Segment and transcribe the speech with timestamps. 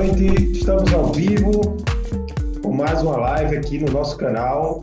[0.00, 0.52] noite.
[0.52, 1.76] Estamos ao vivo
[2.62, 4.82] com mais uma live aqui no nosso canal,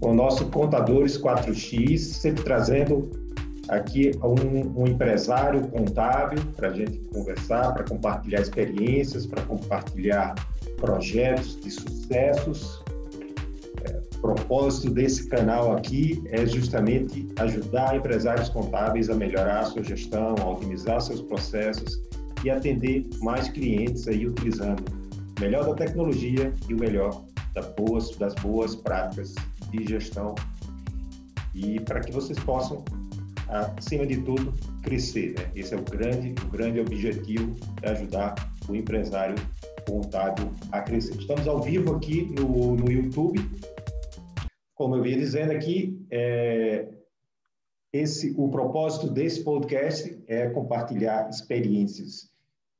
[0.00, 3.08] com o nosso Contadores 4X, sempre trazendo
[3.68, 10.34] aqui um, um empresário contábil para a gente conversar, para compartilhar experiências, para compartilhar
[10.78, 12.82] projetos de sucessos.
[13.84, 19.84] É, o propósito desse canal aqui é justamente ajudar empresários contábeis a melhorar a sua
[19.84, 22.02] gestão, a otimizar seus processos
[22.44, 24.82] e atender mais clientes aí utilizando
[25.36, 27.24] o melhor da tecnologia e o melhor
[27.76, 29.34] boas, das boas práticas
[29.70, 30.34] de gestão
[31.54, 32.84] e para que vocês possam,
[33.76, 35.34] acima de tudo, crescer.
[35.36, 35.50] Né?
[35.54, 38.34] Esse é o grande, o grande objetivo de ajudar
[38.68, 39.34] o empresário
[39.86, 41.16] contábil a crescer.
[41.16, 43.40] Estamos ao vivo aqui no, no YouTube.
[44.74, 46.88] Como eu ia dizendo aqui, é,
[47.92, 52.29] esse, o propósito desse podcast é compartilhar experiências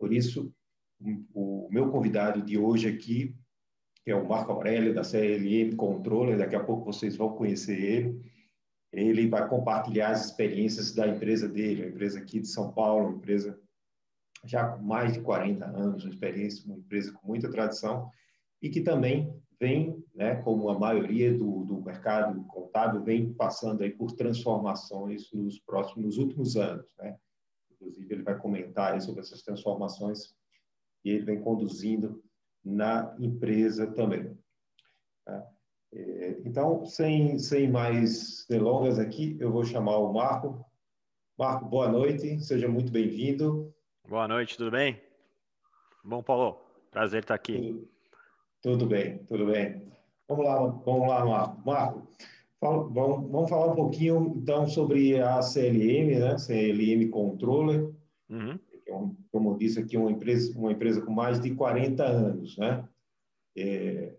[0.01, 0.51] por isso,
[1.35, 3.37] o meu convidado de hoje aqui,
[4.03, 8.33] que é o Marco Aurélio, da CLM Controller, daqui a pouco vocês vão conhecer ele.
[8.91, 13.17] Ele vai compartilhar as experiências da empresa dele, a empresa aqui de São Paulo, uma
[13.19, 13.61] empresa
[14.47, 18.11] já com mais de 40 anos, uma experiência, uma empresa com muita tradição,
[18.63, 23.91] e que também vem, né, como a maioria do, do mercado contábil, vem passando aí
[23.91, 27.19] por transformações nos próximos, nos últimos anos, né?
[27.81, 30.35] Inclusive, ele vai comentar sobre essas transformações
[31.03, 32.23] que ele vem conduzindo
[32.63, 34.37] na empresa também.
[35.25, 35.47] Tá?
[35.93, 40.65] É, então, sem, sem mais delongas aqui, eu vou chamar o Marco.
[41.39, 43.75] Marco, boa noite, seja muito bem-vindo.
[44.07, 45.01] Boa noite, tudo bem?
[46.05, 47.57] Bom, Paulo, prazer estar aqui.
[47.57, 47.89] Tudo,
[48.63, 49.91] tudo bem, tudo bem.
[50.29, 51.63] Vamos lá, vamos lá, Marco.
[51.65, 52.09] Marco,
[52.61, 56.39] vamos, vamos falar um pouquinho, então, sobre a CLM, né?
[56.39, 57.91] CLM Controller,
[58.29, 58.59] uhum.
[58.85, 62.05] que é, um, como eu disse aqui, uma empresa, uma empresa com mais de 40
[62.05, 62.85] anos, né?
[63.57, 64.15] É,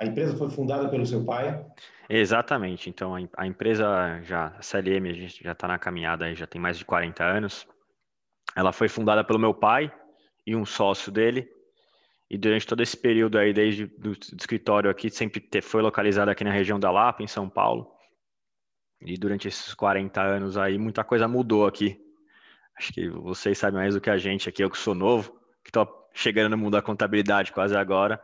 [0.00, 1.66] a empresa foi fundada pelo seu pai?
[2.08, 2.88] Exatamente.
[2.88, 6.46] Então, a, a empresa já, a CLM, a gente já está na caminhada aí, já
[6.46, 7.66] tem mais de 40 anos.
[8.56, 9.92] Ela foi fundada pelo meu pai
[10.46, 11.50] e um sócio dele,
[12.30, 16.30] e durante todo esse período aí, desde do, do escritório aqui, sempre te, foi localizado
[16.30, 17.90] aqui na região da Lapa, em São Paulo.
[19.00, 21.98] E durante esses 40 anos aí, muita coisa mudou aqui.
[22.76, 25.32] Acho que vocês sabem mais do que a gente aqui, eu que sou novo,
[25.64, 28.22] que estou chegando no mundo da contabilidade quase agora,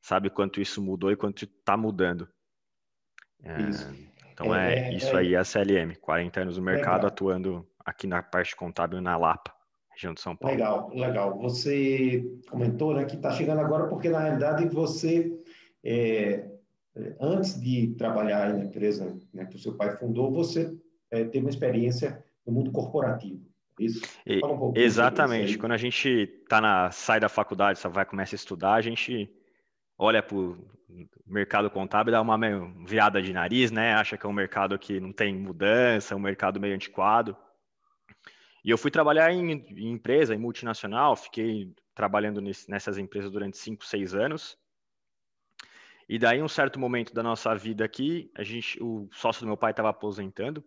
[0.00, 2.28] sabe quanto isso mudou e quanto está mudando.
[3.42, 3.56] É,
[4.32, 5.20] então é, é, isso é.
[5.20, 9.59] aí, a CLM, 40 anos no mercado, atuando aqui na parte contábil na Lapa
[10.00, 10.56] região de São Paulo.
[10.56, 11.38] Legal, legal.
[11.38, 15.38] Você comentou né, que está chegando agora porque, na realidade, você,
[15.84, 16.48] é,
[17.20, 20.74] antes de trabalhar na empresa né, que o seu pai fundou, você
[21.10, 23.40] é, teve uma experiência no mundo corporativo.
[23.78, 24.02] É isso?
[24.26, 25.58] Um exatamente.
[25.58, 29.30] Quando a gente tá na, sai da faculdade, só vai começar a estudar, a gente
[29.98, 30.56] olha para o
[31.26, 32.38] mercado contábil e dá uma
[32.86, 33.94] virada de nariz, né?
[33.94, 37.36] Acha que é um mercado que não tem mudança, um mercado meio antiquado.
[38.64, 43.56] E eu fui trabalhar em, em empresa, em multinacional, fiquei trabalhando nesse, nessas empresas durante
[43.56, 44.58] cinco, seis anos.
[46.08, 49.56] E daí, um certo momento da nossa vida aqui, a gente, o sócio do meu
[49.56, 50.62] pai estava aposentando.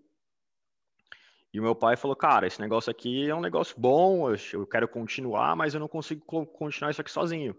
[1.54, 4.88] E o meu pai falou: Cara, esse negócio aqui é um negócio bom, eu quero
[4.88, 7.56] continuar, mas eu não consigo continuar isso aqui sozinho.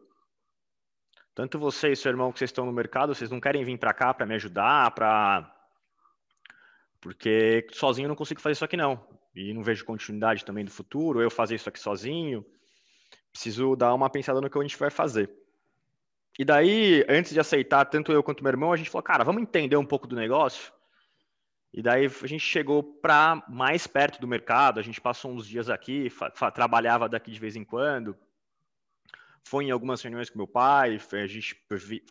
[1.35, 3.93] Tanto você e seu irmão que vocês estão no mercado, vocês não querem vir para
[3.93, 5.51] cá para me ajudar, para
[7.01, 10.71] porque sozinho eu não consigo fazer isso aqui não e não vejo continuidade também do
[10.71, 12.45] futuro, eu fazer isso aqui sozinho,
[13.33, 15.31] preciso dar uma pensada no que a gente vai fazer.
[16.39, 19.43] E daí, antes de aceitar, tanto eu quanto meu irmão, a gente falou, cara, vamos
[19.43, 20.73] entender um pouco do negócio.
[21.73, 25.69] E daí a gente chegou para mais perto do mercado, a gente passou uns dias
[25.69, 26.09] aqui,
[26.55, 28.17] trabalhava daqui de vez em quando,
[29.43, 31.57] foi em algumas reuniões com meu pai, a gente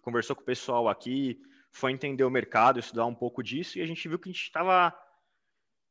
[0.01, 1.41] conversou com o pessoal aqui,
[1.71, 4.43] foi entender o mercado, estudar um pouco disso, e a gente viu que a gente
[4.43, 4.93] estava.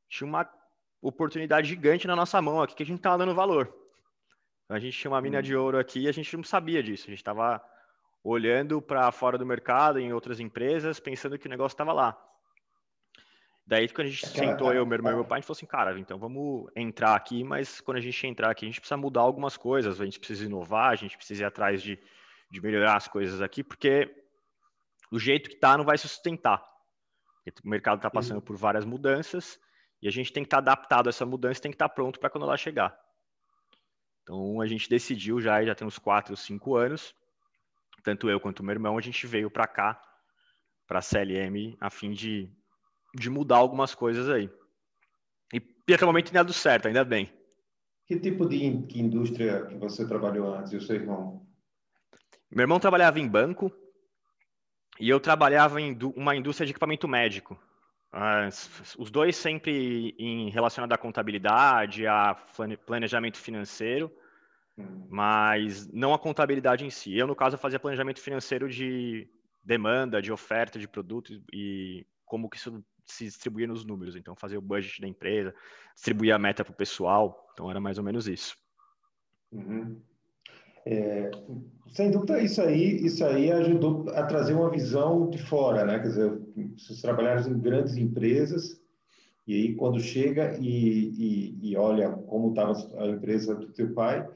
[0.09, 0.44] Tinha uma
[1.02, 3.74] oportunidade gigante na nossa mão aqui que a gente estava dando valor.
[4.68, 5.42] A gente tinha uma mina hum.
[5.42, 7.04] de ouro aqui e a gente não sabia disso.
[7.09, 7.60] A gente estava
[8.22, 12.16] olhando para fora do mercado, em outras empresas, pensando que o negócio estava lá.
[13.66, 15.66] Daí, quando a gente sentou, eu, meu irmão e meu pai, a gente falou assim,
[15.66, 19.21] cara, então vamos entrar aqui, mas quando a gente entrar aqui, a gente precisa mudar
[19.21, 21.98] algumas coisas, a gente precisa inovar, a gente precisa ir atrás de,
[22.50, 24.12] de melhorar as coisas aqui, porque
[25.10, 26.62] o jeito que está não vai se sustentar.
[27.65, 29.59] O mercado está passando por várias mudanças
[30.03, 31.95] e a gente tem que estar tá adaptado a essa mudança, tem que estar tá
[31.95, 32.99] pronto para quando ela chegar.
[34.22, 37.15] Então a gente decidiu já, já tem uns 4 ou 5 anos,
[38.03, 40.03] tanto eu quanto o meu irmão, a gente veio para cá,
[40.87, 42.51] para a CLM, a fim de,
[43.15, 44.51] de mudar algumas coisas aí.
[45.53, 47.33] E até o momento ainda dado certo, ainda bem.
[48.07, 51.47] Que tipo de indústria que você trabalhou antes e o seu irmão?
[52.51, 53.72] Meu irmão trabalhava em banco
[54.99, 57.59] e eu trabalhava em uma indústria de equipamento médico.
[58.98, 62.34] Os dois sempre em relacionado à contabilidade, a
[62.84, 64.12] planejamento financeiro,
[64.76, 65.06] hum.
[65.09, 67.16] mas não a contabilidade em si.
[67.16, 69.28] Eu, no caso, fazia planejamento financeiro de
[69.64, 74.15] demanda, de oferta de produtos e como que isso se distribuía nos números.
[74.15, 75.54] Então, fazia o budget da empresa,
[75.94, 77.48] distribuía a meta para o pessoal.
[77.54, 78.56] Então, era mais ou menos isso.
[79.50, 80.03] Uhum.
[80.84, 81.30] É,
[81.92, 85.98] sem dúvida, isso aí, isso aí ajudou a trazer uma visão de fora, né?
[85.98, 86.40] Quer dizer,
[86.76, 88.80] vocês trabalharam em grandes empresas
[89.46, 94.26] e aí quando chega e, e, e olha como estava a empresa do teu pai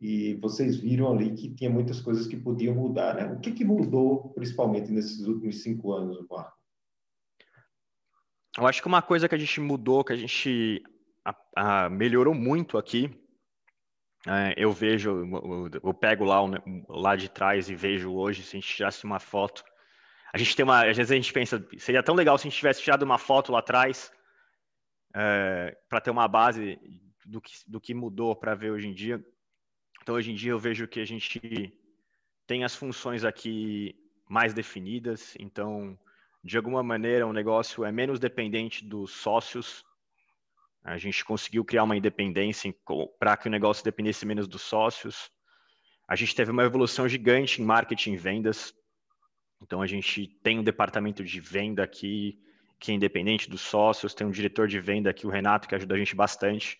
[0.00, 3.32] e vocês viram ali que tinha muitas coisas que podiam mudar, né?
[3.32, 6.58] O que, que mudou, principalmente nesses últimos cinco anos, Marco?
[8.56, 10.82] Eu acho que uma coisa que a gente mudou, que a gente
[11.24, 11.34] a,
[11.84, 13.10] a, melhorou muito aqui,
[14.56, 16.38] eu vejo, eu, eu pego lá,
[16.88, 19.64] lá de trás e vejo hoje, se a gente tirasse uma foto,
[20.32, 22.58] a gente tem uma, às vezes a gente pensa, seria tão legal se a gente
[22.58, 24.12] tivesse tirado uma foto lá atrás,
[25.14, 26.78] é, para ter uma base
[27.24, 29.24] do que, do que mudou para ver hoje em dia.
[30.02, 31.72] Então, hoje em dia, eu vejo que a gente
[32.46, 33.94] tem as funções aqui
[34.28, 35.98] mais definidas, então,
[36.42, 39.84] de alguma maneira, o negócio é menos dependente dos sócios.
[40.88, 42.74] A gente conseguiu criar uma independência
[43.18, 45.30] para que o negócio dependesse menos dos sócios.
[46.08, 48.72] A gente teve uma evolução gigante em marketing e vendas.
[49.60, 52.38] Então, a gente tem um departamento de venda aqui,
[52.80, 55.94] que é independente dos sócios, tem um diretor de venda aqui, o Renato, que ajuda
[55.94, 56.78] a gente bastante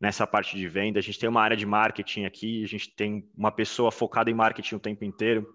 [0.00, 0.98] nessa parte de venda.
[0.98, 4.34] A gente tem uma área de marketing aqui, a gente tem uma pessoa focada em
[4.34, 5.46] marketing o tempo inteiro.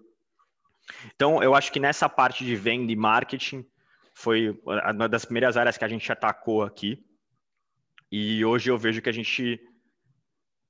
[1.14, 3.66] Então, eu acho que nessa parte de venda e marketing
[4.14, 7.04] foi uma das primeiras áreas que a gente atacou aqui.
[8.16, 9.60] E hoje eu vejo que a gente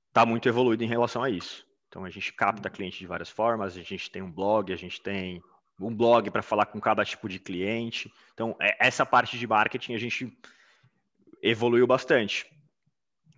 [0.07, 1.63] está muito evoluído em relação a isso.
[1.87, 4.99] Então, a gente capta cliente de várias formas, a gente tem um blog, a gente
[4.99, 5.43] tem
[5.79, 8.11] um blog para falar com cada tipo de cliente.
[8.33, 10.35] Então, é, essa parte de marketing a gente
[11.39, 12.47] evoluiu bastante.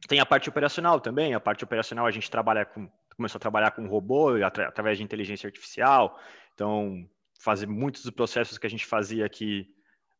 [0.07, 1.33] Tem a parte operacional também.
[1.33, 5.47] A parte operacional a gente trabalha com, começou a trabalhar com robô através de inteligência
[5.47, 6.17] artificial.
[6.53, 7.05] Então,
[7.41, 9.67] fazer muitos dos processos que a gente fazia aqui,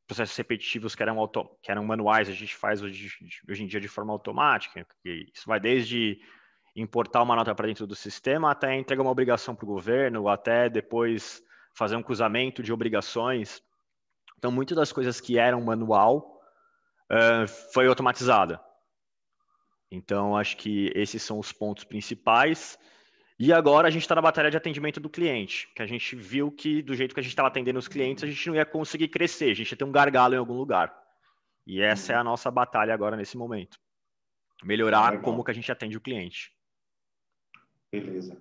[0.07, 3.12] processos repetitivos que eram, auto, que eram manuais, a gente faz hoje,
[3.48, 4.88] hoje em dia de forma automática.
[5.04, 6.19] Isso vai desde
[6.75, 10.69] importar uma nota para dentro do sistema até entregar uma obrigação para o governo, até
[10.69, 11.44] depois
[11.74, 13.62] fazer um cruzamento de obrigações.
[14.38, 16.39] Então, muitas das coisas que eram manual
[17.12, 18.62] uh, foi automatizada.
[19.92, 22.77] Então, acho que esses são os pontos principais.
[23.39, 26.51] E agora a gente está na batalha de atendimento do cliente, que a gente viu
[26.51, 29.10] que do jeito que a gente estava atendendo os clientes, a gente não ia conseguir
[29.10, 30.92] crescer, a gente ia ter um gargalo em algum lugar.
[31.66, 33.78] E essa é a nossa batalha agora nesse momento.
[34.63, 35.24] Melhorar Legal.
[35.24, 36.51] como que a gente atende o cliente.
[37.92, 38.36] Beleza.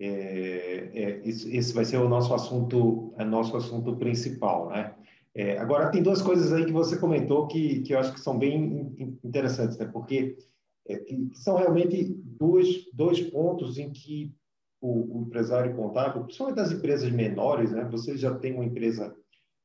[0.00, 4.94] É, é, esse vai ser o nosso assunto, é nosso assunto principal, né?
[5.32, 8.38] É, agora tem duas coisas aí que você comentou que, que eu acho que são
[8.38, 9.86] bem interessantes, né?
[9.86, 10.36] Porque
[10.86, 14.34] é, que são realmente dois, dois pontos em que
[14.80, 17.84] o, o, empresário contábil, principalmente das empresas menores, né?
[17.90, 19.16] Vocês já têm uma empresa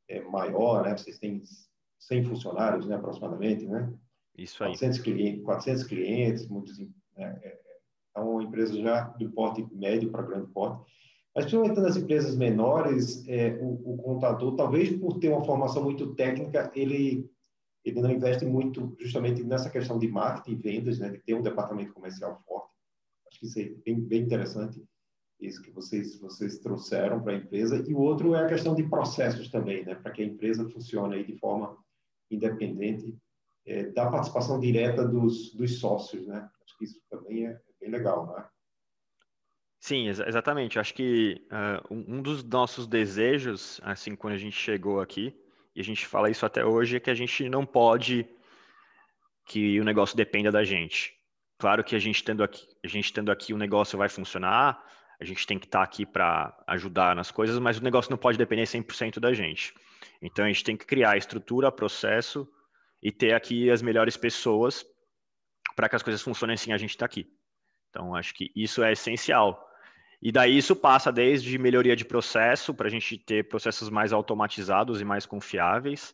[0.07, 0.95] é, maior, né?
[0.95, 1.41] Vocês têm
[1.99, 2.95] 100 funcionários, né?
[2.95, 3.93] Aproximadamente, né?
[4.37, 4.69] Isso aí.
[4.69, 6.87] 400 clientes, 400 clientes muitos, né?
[7.17, 7.59] É,
[8.15, 10.89] é uma empresa já do porte médio para grande porte.
[11.35, 16.15] Mas, principalmente nas empresas menores, é, o, o, contador, talvez por ter uma formação muito
[16.15, 17.29] técnica, ele,
[17.89, 21.41] ele não investe muito justamente nessa questão de marketing e vendas, né, de ter um
[21.41, 22.73] departamento comercial forte.
[23.27, 24.83] Acho que isso é bem, bem interessante,
[25.39, 27.83] isso que vocês, vocês trouxeram para a empresa.
[27.87, 31.23] E o outro é a questão de processos também, né, para que a empresa funcione
[31.23, 31.77] de forma
[32.31, 33.17] independente,
[33.65, 36.25] é, da participação direta dos, dos sócios.
[36.27, 36.49] Né?
[36.63, 38.45] Acho que isso também é, bem legal, né?
[39.79, 40.77] Sim, ex exatamente.
[40.77, 45.33] Acho que uh, um dos nossos desejos, assim, quando a gente chegou aqui,
[45.81, 48.27] a gente fala isso até hoje, é que a gente não pode
[49.45, 51.13] que o negócio dependa da gente.
[51.57, 54.83] Claro que a gente tendo aqui, a gente tendo aqui o negócio vai funcionar,
[55.19, 58.17] a gente tem que estar tá aqui para ajudar nas coisas, mas o negócio não
[58.17, 59.73] pode depender 100% da gente.
[60.21, 62.47] Então a gente tem que criar estrutura, processo
[63.01, 64.85] e ter aqui as melhores pessoas
[65.75, 67.27] para que as coisas funcionem assim a gente está aqui.
[67.89, 69.68] Então, acho que isso é essencial.
[70.21, 74.99] E daí isso passa desde melhoria de processo, para a gente ter processos mais automatizados
[74.99, 76.13] e mais confiáveis,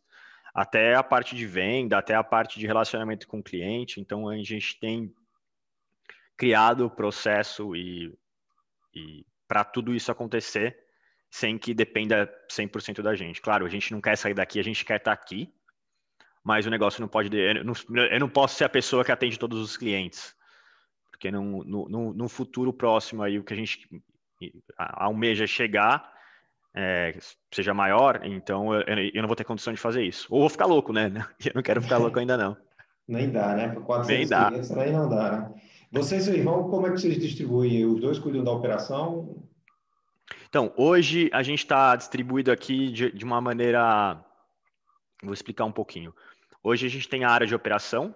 [0.54, 4.00] até a parte de venda, até a parte de relacionamento com o cliente.
[4.00, 5.14] Então, a gente tem
[6.38, 8.14] criado o processo e,
[8.94, 10.78] e para tudo isso acontecer
[11.32, 13.42] sem que dependa 100% da gente.
[13.42, 15.52] Claro, a gente não quer sair daqui, a gente quer estar aqui,
[16.44, 17.36] mas o negócio não pode...
[17.36, 20.36] Eu não, eu não posso ser a pessoa que atende todos os clientes
[21.15, 23.88] porque no, no, no futuro próximo aí o que a gente
[24.77, 26.12] almeja chegar,
[26.75, 27.17] é,
[27.50, 30.27] seja maior, então eu, eu, não vou ter condição de fazer isso.
[30.29, 31.10] Ou vou ficar louco, né?
[31.43, 32.57] Eu não quero ficar louco ainda não.
[33.07, 33.69] Nem dá, né?
[33.69, 35.53] Por 400 Nem não dá, né?
[35.91, 37.86] Você e seu irmão, como é que vocês distribuem?
[37.86, 39.41] Os dois cuidam da operação?
[40.50, 44.22] Então, hoje a gente está distribuído aqui de, de uma maneira.
[45.24, 46.13] Vou explicar um pouquinho.
[46.62, 48.13] Hoje a gente tem a área de operação,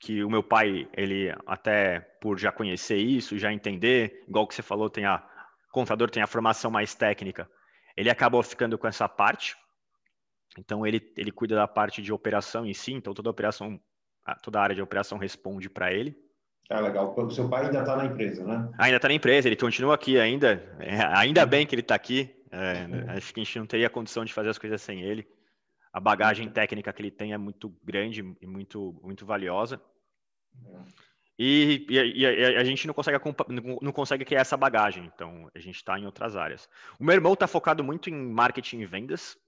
[0.00, 4.62] que o meu pai, ele até por já conhecer isso, já entender, igual que você
[4.62, 5.26] falou, tem a
[5.72, 7.48] contador tem a formação mais técnica,
[7.96, 9.54] ele acabou ficando com essa parte.
[10.58, 13.78] Então ele, ele cuida da parte de operação em si, então toda a operação,
[14.42, 16.16] toda a área de operação responde para ele.
[16.70, 17.14] Ah, legal.
[17.16, 18.68] O seu pai ainda está na empresa, né?
[18.78, 20.76] Ainda está na empresa, ele continua aqui ainda.
[20.80, 22.34] É, ainda bem que ele está aqui.
[22.50, 25.28] É, acho que a gente não teria condição de fazer as coisas sem ele.
[25.96, 29.80] A bagagem técnica que ele tem é muito grande e muito, muito valiosa.
[31.38, 33.18] E, e, e, a gente não consegue,
[33.80, 36.68] não consegue criar essa bagagem, então a gente está em outras áreas.
[37.00, 39.38] O meu irmão está focado muito em marketing e vendas,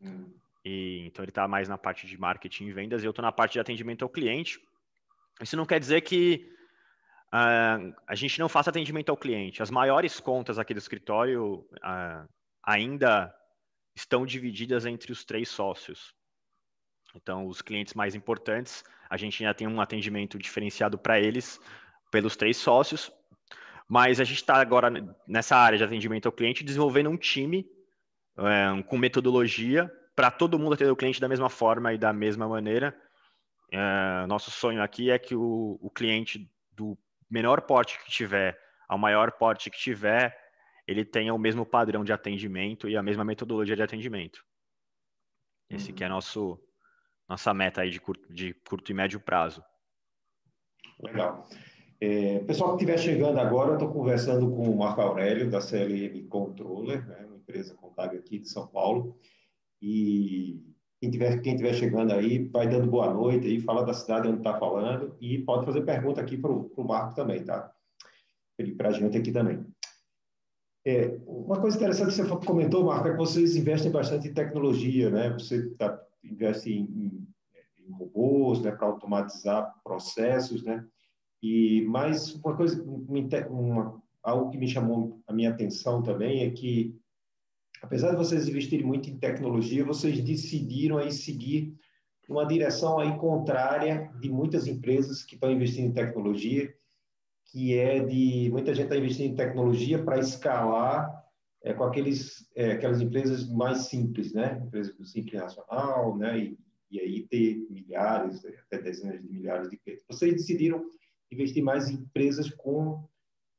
[0.00, 0.32] hum.
[0.64, 3.32] e, então ele está mais na parte de marketing e vendas, e eu estou na
[3.32, 4.60] parte de atendimento ao cliente.
[5.42, 6.52] Isso não quer dizer que
[7.34, 9.60] uh, a gente não faça atendimento ao cliente.
[9.60, 12.28] As maiores contas aqui do escritório uh,
[12.62, 13.34] ainda
[13.94, 16.14] estão divididas entre os três sócios.
[17.14, 21.60] Então, os clientes mais importantes, a gente ainda tem um atendimento diferenciado para eles,
[22.10, 23.12] pelos três sócios,
[23.88, 24.90] mas a gente está agora
[25.26, 27.66] nessa área de atendimento ao cliente desenvolvendo um time
[28.38, 32.48] é, com metodologia para todo mundo atender o cliente da mesma forma e da mesma
[32.48, 32.96] maneira.
[33.72, 36.96] É, nosso sonho aqui é que o, o cliente do
[37.28, 40.36] menor porte que tiver ao maior porte que tiver,
[40.90, 44.44] ele tenha o mesmo padrão de atendimento e a mesma metodologia de atendimento.
[45.70, 46.14] Esse que é uhum.
[46.14, 46.60] nosso
[47.28, 49.62] nossa meta aí de curto, de curto e médio prazo.
[51.00, 51.46] Legal.
[52.00, 56.26] É, pessoal que estiver chegando agora, eu estou conversando com o Marco Aurélio, da CLM
[56.28, 59.16] Controller, né, uma empresa contábil aqui de São Paulo.
[59.80, 60.60] E
[60.98, 64.38] quem estiver quem tiver chegando aí, vai dando boa noite aí, fala da cidade onde
[64.38, 67.72] está falando e pode fazer pergunta aqui para o Marco também, tá?
[68.76, 69.64] Para a gente aqui também.
[70.84, 75.10] É, uma coisa interessante que você comentou, Marco, é que vocês investem bastante em tecnologia,
[75.10, 75.30] né?
[75.30, 77.26] Você está investe em,
[77.78, 80.84] em robôs, né, para automatizar processos, né?
[81.42, 86.94] E mais uma coisa, uma, algo que me chamou a minha atenção também é que,
[87.82, 91.74] apesar de vocês investirem muito em tecnologia, vocês decidiram aí seguir
[92.28, 96.72] uma direção aí contrária de muitas empresas que estão investindo em tecnologia,
[97.50, 101.20] que é de muita gente está investindo em tecnologia para escalar
[101.62, 104.62] é, com aqueles, é, aquelas empresas mais simples, né?
[104.64, 106.38] Empresas do Simples Nacional, né?
[106.38, 106.58] E,
[106.90, 110.04] e aí ter milhares, até dezenas de milhares de clientes.
[110.08, 110.84] Vocês decidiram
[111.30, 113.08] investir mais em empresas com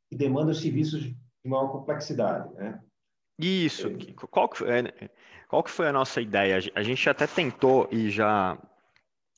[0.10, 2.82] que demandam serviços de maior complexidade, né?
[3.40, 3.88] Isso.
[3.88, 4.14] É.
[4.30, 5.10] Qual, que foi, é,
[5.48, 6.60] qual que foi a nossa ideia?
[6.76, 8.58] A gente até tentou e já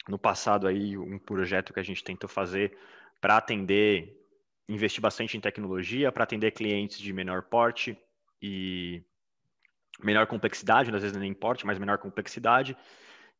[0.08, 2.78] no passado aí um projeto que a gente tentou fazer
[3.22, 4.23] para atender,
[4.68, 7.98] investir bastante em tecnologia, para atender clientes de menor porte,
[8.42, 9.02] e
[10.02, 12.76] menor complexidade, às vezes nem porte, mas menor complexidade,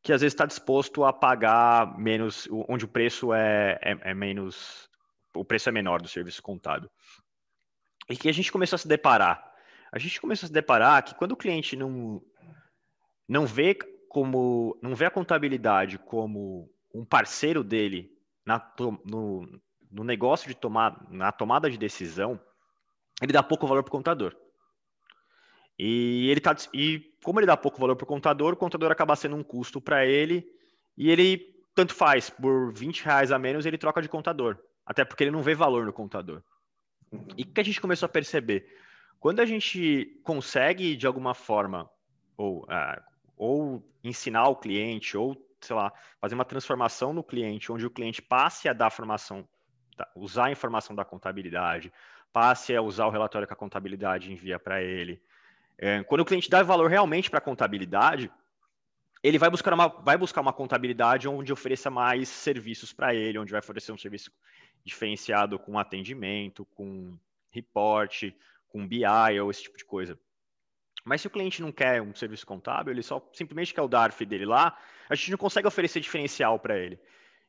[0.02, 4.88] que às vezes está disposto a pagar menos, onde o preço é, é, é, menos,
[5.34, 6.90] o preço é menor do serviço contábil.
[8.08, 9.52] E que a gente começou a se deparar.
[9.90, 12.22] A gente começou a se deparar que quando o cliente não,
[13.28, 13.74] não vê
[14.08, 18.10] como, não vê a contabilidade como um parceiro dele
[18.44, 18.72] na,
[19.04, 19.60] no,
[19.94, 22.38] no negócio de tomar, na tomada de decisão,
[23.22, 24.34] ele dá pouco valor para o contador.
[25.78, 29.14] E ele tá e como ele dá pouco valor para o contador, o contador acaba
[29.14, 30.46] sendo um custo para ele
[30.96, 31.38] e ele
[31.74, 35.42] tanto faz por 20 reais a menos ele troca de contador, até porque ele não
[35.42, 36.42] vê valor no contador.
[37.36, 38.66] E o que a gente começou a perceber?
[39.20, 41.88] Quando a gente consegue de alguma forma
[42.36, 43.02] ou, uh,
[43.36, 48.20] ou ensinar o cliente ou sei lá fazer uma transformação no cliente, onde o cliente
[48.20, 49.48] passe a dar formação,
[50.14, 51.92] usar a informação da contabilidade,
[52.32, 55.20] passe a usar o relatório que a contabilidade envia para ele,
[55.78, 58.30] é, quando o cliente dá valor realmente para a contabilidade,
[59.22, 63.50] ele vai buscar, uma, vai buscar uma contabilidade onde ofereça mais serviços para ele, onde
[63.50, 64.30] vai oferecer um serviço
[64.84, 67.18] diferenciado com atendimento, com
[67.50, 68.36] reporte,
[68.68, 70.18] com BI ou esse tipo de coisa.
[71.04, 74.24] Mas se o cliente não quer um serviço contábil, ele só simplesmente quer o DARF
[74.24, 76.98] dele lá, a gente não consegue oferecer diferencial para ele.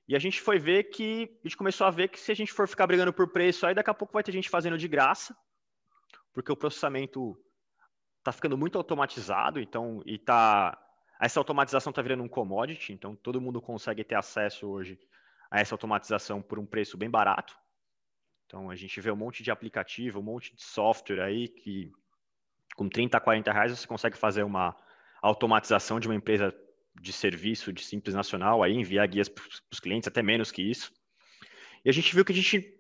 [0.08, 2.54] E a gente foi ver que, a gente começou a ver que se a gente
[2.54, 5.36] for ficar brigando por preço, aí daqui a pouco vai ter gente fazendo de graça,
[6.34, 7.38] porque o processamento
[8.20, 10.78] está ficando muito automatizado, então, e tá,
[11.20, 15.00] essa automatização está virando um commodity, então todo mundo consegue ter acesso hoje
[15.50, 17.56] a essa automatização por um preço bem barato.
[18.46, 21.92] Então a gente vê um monte de aplicativo, um monte de software aí que
[22.76, 24.76] Com 30 a 40 reais você consegue fazer uma
[25.22, 26.52] automatização de uma empresa
[27.00, 30.92] de serviço de simples nacional, aí enviar guias para os clientes, até menos que isso.
[31.84, 32.74] E a gente viu que a gente,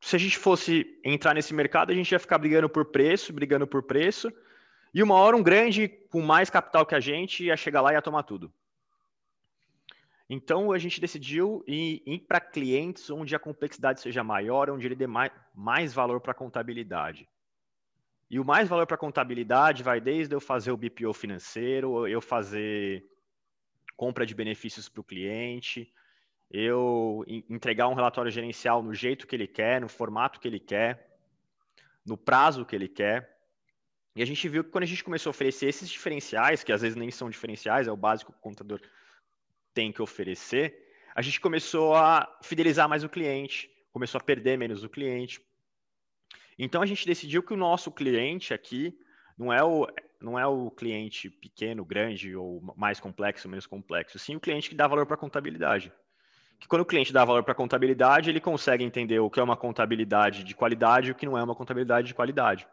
[0.00, 3.66] se a gente fosse entrar nesse mercado, a gente ia ficar brigando por preço, brigando
[3.66, 4.32] por preço,
[4.92, 7.94] e uma hora um grande com mais capital que a gente ia chegar lá e
[7.94, 8.52] ia tomar tudo.
[10.28, 14.94] Então a gente decidiu ir, ir para clientes onde a complexidade seja maior, onde ele
[14.94, 17.28] dê mais, mais valor para a contabilidade.
[18.30, 22.20] E o mais valor para a contabilidade vai desde eu fazer o BPO financeiro, eu
[22.20, 23.02] fazer
[23.98, 25.92] compra de benefícios para o cliente,
[26.48, 31.18] eu entregar um relatório gerencial no jeito que ele quer, no formato que ele quer,
[32.06, 33.36] no prazo que ele quer.
[34.14, 36.80] E a gente viu que quando a gente começou a oferecer esses diferenciais, que às
[36.80, 38.80] vezes nem são diferenciais, é o básico que o contador
[39.74, 44.84] tem que oferecer, a gente começou a fidelizar mais o cliente, começou a perder menos
[44.84, 45.40] o cliente.
[46.56, 48.96] Então a gente decidiu que o nosso cliente aqui
[49.36, 49.88] não é o,
[50.20, 54.74] não é o cliente pequeno, grande ou mais complexo, menos complexo, sim o cliente que
[54.74, 55.92] dá valor para a contabilidade.
[56.58, 59.42] Que quando o cliente dá valor para a contabilidade, ele consegue entender o que é
[59.42, 62.66] uma contabilidade de qualidade e o que não é uma contabilidade de qualidade.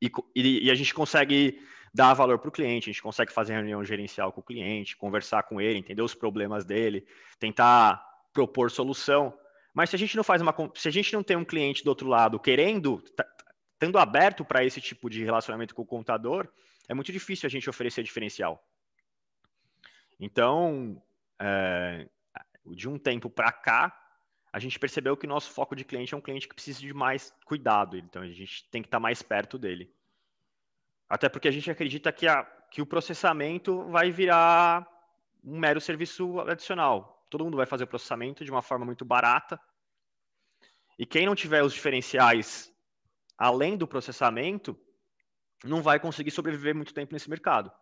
[0.00, 1.60] E, e, e a gente consegue
[1.94, 5.44] dar valor para o cliente, a gente consegue fazer reunião gerencial com o cliente, conversar
[5.44, 7.06] com ele, entender os problemas dele,
[7.38, 9.32] tentar propor solução.
[9.72, 11.88] Mas se a gente não faz uma, se a gente não tem um cliente do
[11.88, 13.02] outro lado querendo,
[13.82, 16.48] estando aberto para esse tipo de relacionamento com o contador,
[16.88, 18.64] é muito difícil a gente oferecer diferencial.
[20.20, 21.02] Então,
[21.40, 22.08] é,
[22.64, 23.98] de um tempo para cá,
[24.52, 27.34] a gente percebeu que nosso foco de cliente é um cliente que precisa de mais
[27.44, 29.92] cuidado, então a gente tem que estar mais perto dele.
[31.08, 34.86] Até porque a gente acredita que, a, que o processamento vai virar
[35.42, 37.26] um mero serviço adicional.
[37.28, 39.60] Todo mundo vai fazer o processamento de uma forma muito barata.
[40.96, 42.71] E quem não tiver os diferenciais
[43.42, 44.78] além do processamento,
[45.64, 47.72] não vai conseguir sobreviver muito tempo nesse mercado.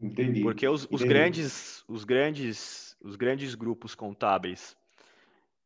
[0.00, 0.40] Entendi.
[0.40, 4.76] Porque os, os grandes, os grandes, os grandes grupos contábeis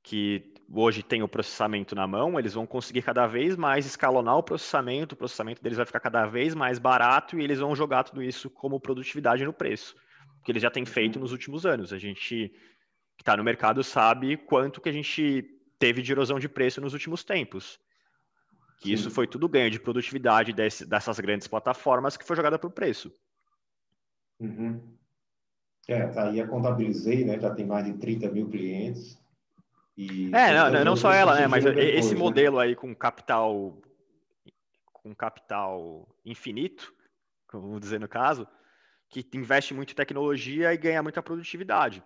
[0.03, 4.43] que hoje têm o processamento na mão, eles vão conseguir cada vez mais escalonar o
[4.43, 8.23] processamento, o processamento deles vai ficar cada vez mais barato e eles vão jogar tudo
[8.23, 9.95] isso como produtividade no preço,
[10.43, 11.23] que eles já têm feito uhum.
[11.23, 11.93] nos últimos anos.
[11.93, 12.49] A gente
[13.19, 16.93] que está no mercado sabe quanto que a gente teve de erosão de preço nos
[16.93, 17.81] últimos tempos.
[18.79, 18.93] Que Sim.
[18.93, 22.73] isso foi tudo ganho de produtividade desse, dessas grandes plataformas que foi jogada para o
[22.73, 23.13] preço.
[24.39, 24.81] Uhum.
[25.89, 27.41] É, tá aí a contabilizei, né?
[27.41, 29.19] Já tem mais de 30 mil clientes.
[29.97, 31.47] E é, não, não só ela, né?
[31.47, 32.21] Mas esse né?
[32.21, 33.83] modelo aí com capital
[34.93, 36.95] com capital infinito,
[37.51, 38.47] vamos dizer no caso,
[39.09, 42.03] que investe muito em tecnologia e ganha muita produtividade.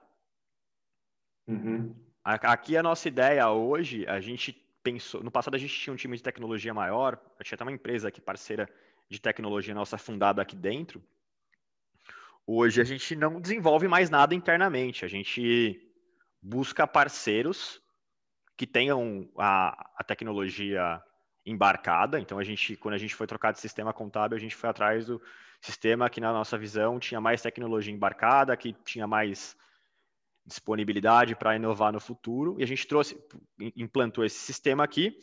[1.49, 1.95] Uhum.
[2.25, 6.17] Aqui a nossa ideia hoje, a gente pensou, no passado a gente tinha um time
[6.17, 8.67] de tecnologia maior, a tinha até uma empresa aqui parceira
[9.11, 11.03] de tecnologia nossa fundada aqui dentro.
[12.47, 15.81] Hoje a gente não desenvolve mais nada internamente, a gente
[16.41, 17.79] busca parceiros
[18.57, 21.03] que tenham a, a tecnologia
[21.45, 22.19] embarcada.
[22.19, 25.07] Então, a gente, quando a gente foi trocar de sistema contábil, a gente foi atrás
[25.07, 25.21] do
[25.61, 29.57] sistema que, na nossa visão, tinha mais tecnologia embarcada, que tinha mais
[30.47, 32.57] disponibilidade para inovar no futuro.
[32.59, 33.17] E a gente trouxe,
[33.77, 35.17] implantou esse sistema aqui.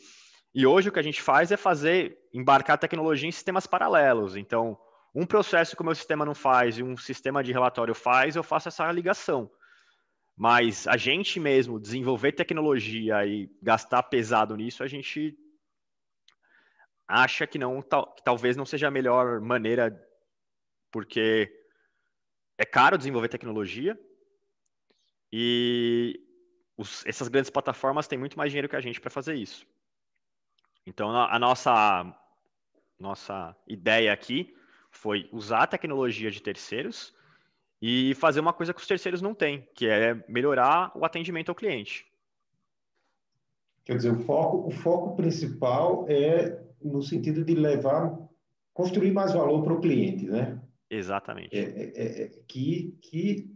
[0.54, 4.36] E hoje o que a gente faz é fazer embarcar tecnologia em sistemas paralelos.
[4.36, 4.78] Então,
[5.14, 8.42] um processo que o meu sistema não faz e um sistema de relatório faz, eu
[8.42, 9.50] faço essa ligação.
[10.36, 15.36] Mas a gente mesmo desenvolver tecnologia e gastar pesado nisso, a gente
[17.06, 19.94] acha que não, que talvez não seja a melhor maneira,
[20.90, 21.50] porque
[22.58, 23.98] é caro desenvolver tecnologia
[25.32, 26.20] e
[26.76, 29.66] os, essas grandes plataformas têm muito mais dinheiro que a gente para fazer isso.
[30.86, 32.14] Então a nossa
[32.98, 34.54] nossa ideia aqui
[34.90, 37.14] foi usar a tecnologia de terceiros
[37.80, 41.54] e fazer uma coisa que os terceiros não têm, que é melhorar o atendimento ao
[41.54, 42.06] cliente.
[43.84, 48.16] Quer dizer, o foco, o foco principal é no sentido de levar,
[48.72, 50.62] construir mais valor para o cliente, né?
[50.88, 51.56] Exatamente.
[51.56, 53.51] É, é, é, é que que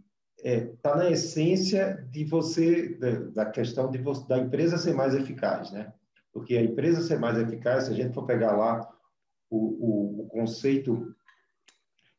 [0.46, 3.10] está é, na essência de você da,
[3.44, 5.92] da questão de você, da empresa ser mais eficaz, né?
[6.32, 8.88] Porque a empresa ser mais eficaz, se a gente for pegar lá
[9.50, 11.14] o, o, o conceito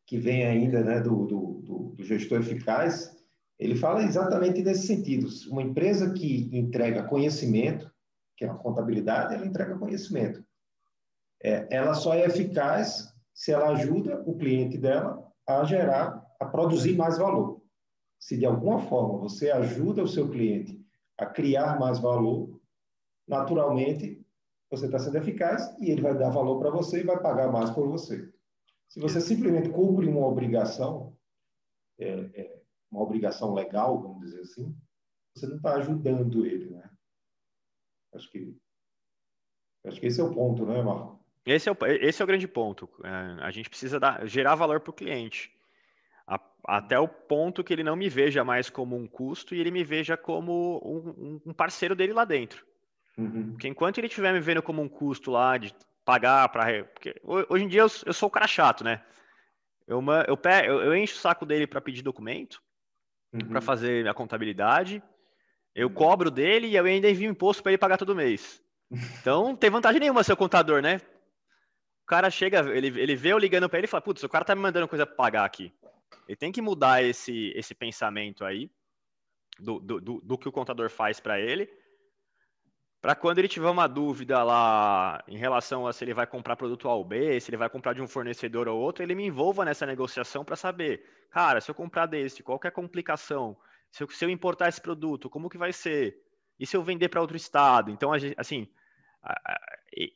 [0.05, 3.15] que vem ainda né, do, do, do, gestor eficaz,
[3.59, 5.27] ele fala exatamente nesse sentido.
[5.49, 7.91] Uma empresa que entrega conhecimento,
[8.35, 10.43] que é uma contabilidade, ela entrega conhecimento.
[11.43, 16.95] É, ela só é eficaz se ela ajuda o cliente dela a gerar, a produzir
[16.95, 17.56] mais valor.
[18.19, 20.83] Se de alguma forma você ajuda o seu cliente
[21.17, 22.59] a criar mais valor,
[23.27, 24.25] naturalmente
[24.69, 27.69] você está sendo eficaz e ele vai dar valor para você e vai pagar mais
[27.71, 28.31] por você.
[28.87, 31.15] Se você simplesmente cumpre uma obrigação,
[31.99, 34.75] é, é, uma obrigação legal, vamos dizer assim,
[35.35, 36.89] você não está ajudando ele, né?
[38.13, 38.57] Acho que,
[39.85, 41.17] acho que esse é o ponto, né, Marco?
[41.45, 42.89] Esse é o, esse é o grande ponto.
[43.03, 43.09] É,
[43.43, 45.56] a gente precisa dar, gerar valor para o cliente.
[46.67, 49.85] Até o ponto que ele não me veja mais como um custo e ele me
[49.85, 52.65] veja como um, um parceiro dele lá dentro.
[53.17, 53.51] Uhum.
[53.51, 56.85] Porque enquanto ele estiver me vendo como um custo lá de pagar para.
[57.23, 59.01] Hoje em dia eu, eu, sou o cara chato, né?
[59.87, 62.61] Eu, eu, eu, eu encho o saco dele para pedir documento,
[63.33, 63.47] uhum.
[63.47, 65.01] para fazer a contabilidade.
[65.73, 68.61] Eu cobro dele e eu ainda envio imposto para ele pagar todo mês.
[69.21, 71.01] Então não tem vantagem nenhuma ser contador, né?
[72.03, 74.45] O cara chega, ele, ele vê eu ligando para ele e fala: Putz, o cara
[74.45, 75.73] tá me mandando coisa para pagar aqui.
[76.27, 78.69] Ele tem que mudar esse, esse pensamento aí
[79.59, 81.69] do, do, do, do que o contador faz para ele
[83.01, 86.89] para quando ele tiver uma dúvida lá em relação a se ele vai comprar produto
[86.89, 89.63] A ou B, se ele vai comprar de um fornecedor ou outro, ele me envolva
[89.63, 93.55] nessa negociação para saber, cara, se eu comprar desse, qual que é a complicação?
[93.91, 96.17] Se eu, se eu importar esse produto, como que vai ser?
[96.59, 97.91] E se eu vender para outro estado?
[97.91, 98.67] Então, assim,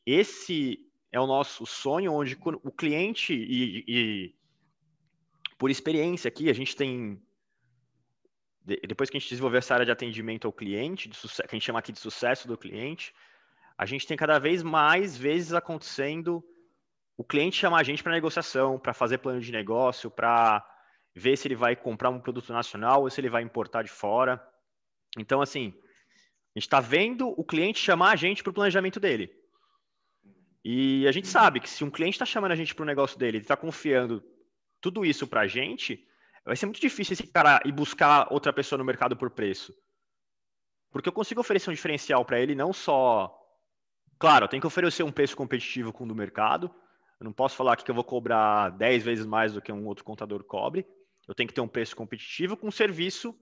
[0.06, 0.80] esse
[1.12, 4.36] é o nosso sonho, onde o cliente e, e
[5.62, 7.22] por experiência aqui, a gente tem
[8.66, 11.64] depois que a gente desenvolveu essa área de atendimento ao cliente, de que a gente
[11.64, 13.14] chama aqui de sucesso do cliente,
[13.78, 16.44] a gente tem cada vez mais vezes acontecendo
[17.16, 20.68] o cliente chamar a gente para negociação, para fazer plano de negócio, para
[21.14, 24.44] ver se ele vai comprar um produto nacional ou se ele vai importar de fora.
[25.16, 25.76] Então, assim,
[26.56, 29.32] a gente está vendo o cliente chamar a gente para o planejamento dele.
[30.66, 33.16] E a gente sabe que se um cliente está chamando a gente para o negócio
[33.20, 34.24] dele, ele está confiando
[34.82, 36.06] tudo isso para a gente,
[36.44, 39.74] vai ser muito difícil esse cara ir buscar outra pessoa no mercado por preço.
[40.92, 43.38] Porque eu consigo oferecer um diferencial para ele, não só.
[44.20, 46.74] Claro, eu tenho que oferecer um preço competitivo com o do mercado.
[47.20, 49.86] Eu não posso falar aqui que eu vou cobrar 10 vezes mais do que um
[49.88, 50.86] outro contador cobre.
[51.28, 53.34] Eu tenho que ter um preço competitivo com um serviço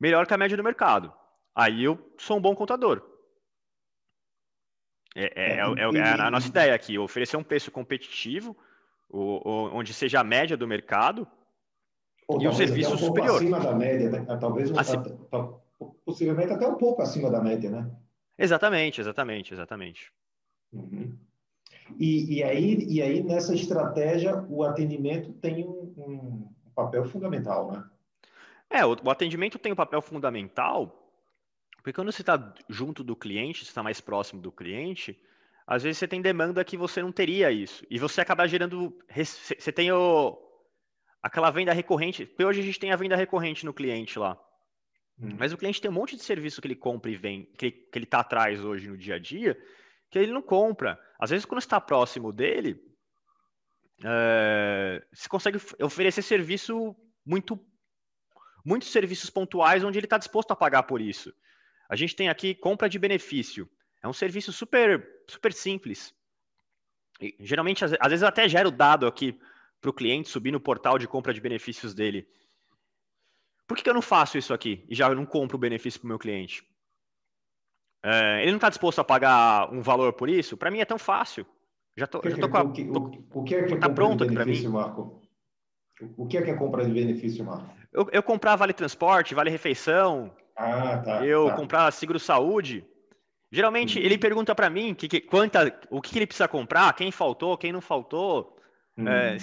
[0.00, 1.12] melhor que a média do mercado.
[1.54, 3.02] Aí eu sou um bom contador.
[5.14, 8.56] É, é, é, é, é a nossa ideia aqui, oferecer um preço competitivo,
[9.12, 11.26] onde seja a média do mercado,
[12.28, 13.36] ou e o serviço um superior.
[13.36, 14.26] acima da média, né?
[14.28, 14.96] Ah, talvez um, assim,
[16.04, 17.90] possivelmente até um pouco acima da média, né?
[18.36, 20.12] Exatamente, exatamente, exatamente.
[20.72, 21.16] Uhum.
[21.98, 27.84] E, e, aí, e aí, nessa estratégia, o atendimento tem um, um papel fundamental, né?
[28.68, 31.12] É, o, o, atendimento tem um papel fundamental,
[31.76, 35.16] porque quando você está junto do cliente, você está mais próximo do cliente,
[35.66, 37.84] às vezes você tem demanda que você não teria isso.
[37.90, 38.96] E você acaba gerando.
[39.58, 40.38] Você tem o,
[41.20, 44.38] aquela venda recorrente, porque hoje a gente tem a venda recorrente no cliente lá.
[45.18, 45.36] Hum.
[45.38, 48.04] Mas o cliente tem um monte de serviço que ele compra e vem, que, ele
[48.04, 49.58] está atrás hoje no dia a dia,
[50.10, 50.98] que ele não compra.
[51.18, 52.78] Às vezes, quando está próximo dele,
[54.04, 57.58] é, você consegue oferecer serviço muito,
[58.64, 61.32] muitos serviços pontuais onde ele está disposto a pagar por isso.
[61.88, 63.68] A gente tem aqui compra de benefício.
[64.02, 66.14] É um serviço super, super simples.
[67.20, 69.38] E, geralmente, às, às vezes, eu até gero dado aqui
[69.80, 72.28] para o cliente subir no portal de compra de benefícios dele.
[73.66, 76.06] Por que, que eu não faço isso aqui e já não compro o benefício para
[76.06, 76.64] o meu cliente?
[78.02, 80.56] É, ele não está disposto a pagar um valor por isso?
[80.56, 81.44] Para mim é tão fácil.
[81.96, 84.68] Já tô, já tô com a, o, que é que tá pronto aqui para mim.
[84.68, 85.22] Marco?
[86.16, 87.74] O que é que é compra de benefício, Marco?
[87.92, 90.30] Eu, eu comprar vale transporte, vale refeição.
[90.54, 91.26] Ah, tá.
[91.26, 91.56] Eu tá.
[91.56, 92.86] comprar seguro saúde.
[93.56, 94.02] Geralmente hum.
[94.02, 97.72] ele pergunta para mim que, que, quanta, o que ele precisa comprar, quem faltou, quem
[97.72, 98.54] não faltou.
[98.98, 99.08] Hum.
[99.08, 99.38] É,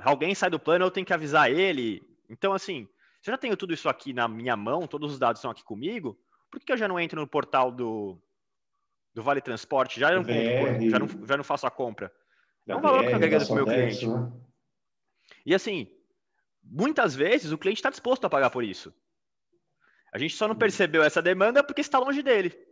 [0.00, 2.02] alguém sai do plano, eu tenho que avisar ele.
[2.28, 2.88] Então, assim,
[3.20, 5.62] se eu já tenho tudo isso aqui na minha mão, todos os dados estão aqui
[5.62, 6.18] comigo,
[6.50, 8.20] por que eu já não entro no portal do,
[9.14, 10.00] do Vale Transporte?
[10.00, 12.12] Já não, compro, já, não, já não faço a compra.
[12.66, 14.08] É um valor que eu agregando para o meu cliente.
[14.08, 14.32] Né?
[15.46, 15.86] E assim,
[16.64, 18.92] muitas vezes o cliente está disposto a pagar por isso.
[20.12, 22.71] A gente só não percebeu essa demanda porque está longe dele.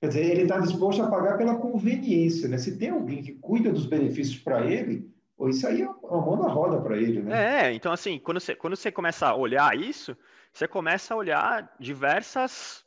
[0.00, 2.56] Quer dizer, ele está disposto a pagar pela conveniência, né?
[2.56, 5.10] Se tem alguém que cuida dos benefícios para ele,
[5.48, 7.68] isso aí é uma mão na roda para ele, né?
[7.68, 10.16] É, então assim, quando você, quando você começa a olhar isso,
[10.52, 12.84] você começa a olhar diversas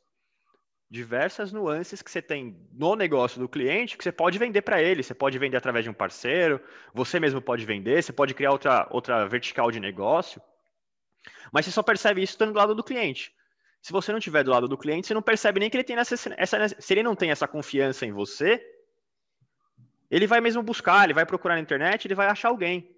[0.89, 5.01] diversas nuances que você tem no negócio do cliente que você pode vender para ele.
[5.01, 6.61] Você pode vender através de um parceiro,
[6.93, 10.39] você mesmo pode vender, você pode criar outra, outra vertical de negócio.
[11.51, 13.33] Mas você só percebe isso estando do lado do cliente.
[13.83, 15.97] Se você não estiver do lado do cliente, você não percebe nem que ele tem
[15.97, 16.69] essa, essa.
[16.79, 18.65] Se ele não tem essa confiança em você,
[20.09, 22.95] ele vai mesmo buscar, ele vai procurar na internet, ele vai achar alguém.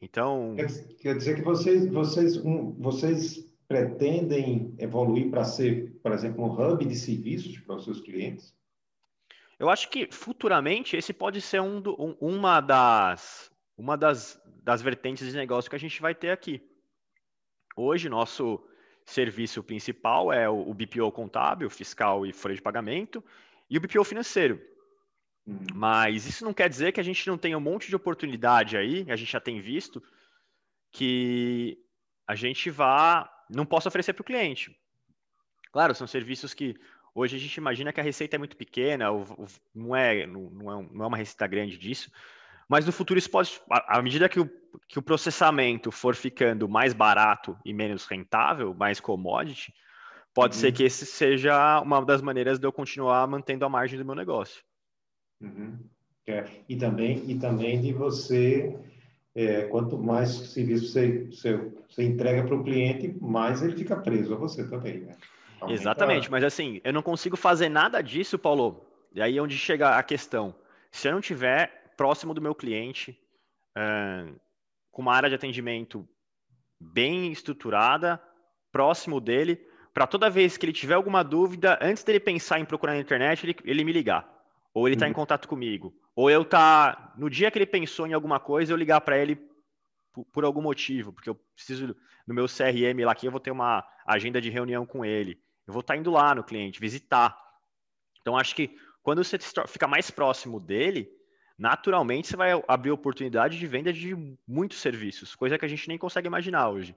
[0.00, 0.54] Então.
[0.56, 6.50] Quer, quer dizer que vocês, vocês, um, vocês pretendem evoluir para ser, por exemplo, um
[6.50, 8.54] hub de serviços para os seus clientes?
[9.58, 14.80] Eu acho que futuramente esse pode ser um do, um, uma das uma das, das
[14.80, 16.69] vertentes de negócio que a gente vai ter aqui.
[17.76, 18.62] Hoje, nosso
[19.04, 23.24] serviço principal é o, BPO contábil, fiscal e folha de pagamento,
[23.68, 24.60] e o BPO financeiro.
[25.46, 25.58] Uhum.
[25.74, 29.04] Mas isso não quer dizer que a gente não tenha um monte de oportunidade aí,
[29.10, 30.02] a gente já tem visto,
[30.92, 31.78] que
[32.26, 34.76] a gente vá, não possa oferecer para o cliente.
[35.72, 36.76] Claro, são serviços que
[37.14, 39.06] hoje a gente imagina que a receita é muito pequena,
[39.74, 42.10] não é, não é, não é uma receita grande disso,
[42.70, 44.48] mas no futuro isso pode, à medida que o,
[44.86, 49.74] que o processamento for ficando mais barato e menos rentável, mais commodity,
[50.32, 50.60] pode uhum.
[50.60, 54.14] ser que esse seja uma das maneiras de eu continuar mantendo a margem do meu
[54.14, 54.62] negócio.
[55.40, 55.80] Uhum.
[56.28, 56.44] É.
[56.68, 58.78] E também e também de você
[59.34, 64.32] é, quanto mais serviço você, você, você entrega para o cliente, mais ele fica preso
[64.32, 65.16] a você também, né?
[65.60, 65.80] Aumenta...
[65.80, 68.86] Exatamente, mas assim, eu não consigo fazer nada disso, Paulo.
[69.12, 70.54] E aí é onde chega a questão.
[70.92, 73.14] Se eu não tiver próximo do meu cliente,
[73.76, 74.40] uh,
[74.90, 76.08] com uma área de atendimento
[76.80, 78.18] bem estruturada,
[78.72, 82.94] próximo dele, para toda vez que ele tiver alguma dúvida, antes dele pensar em procurar
[82.94, 84.26] na internet, ele, ele me ligar.
[84.72, 85.10] Ou ele está uhum.
[85.10, 85.94] em contato comigo.
[86.16, 89.36] Ou eu tá no dia que ele pensou em alguma coisa, eu ligar para ele
[90.10, 91.94] por, por, algum motivo, porque eu preciso
[92.26, 95.38] no meu CRM lá que eu vou ter uma agenda de reunião com ele.
[95.66, 97.36] Eu vou estar tá indo lá no cliente, visitar.
[98.22, 101.19] Então acho que quando você fica mais próximo dele,
[101.60, 104.16] naturalmente você vai abrir oportunidade de venda de
[104.48, 106.96] muitos serviços, coisa que a gente nem consegue imaginar hoje.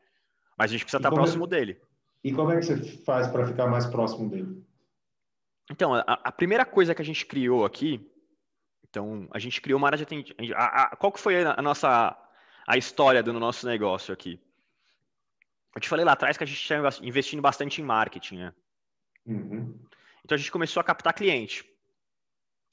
[0.58, 1.82] Mas a gente precisa estar tá é próximo é, dele.
[2.24, 4.66] E como é que você faz para ficar mais próximo dele?
[5.70, 8.10] Então, a, a, primeira coisa que a gente criou aqui,
[8.90, 10.54] então, a gente criou uma área de atendimento.
[10.98, 12.18] qual que foi a, a, nossa
[12.66, 14.40] a história do nosso negócio aqui?
[15.76, 18.54] Eu te falei lá atrás que a gente estava investindo bastante em marketing, né?
[19.26, 19.78] Uhum.
[20.24, 21.66] Então, a gente começou a captar cliente.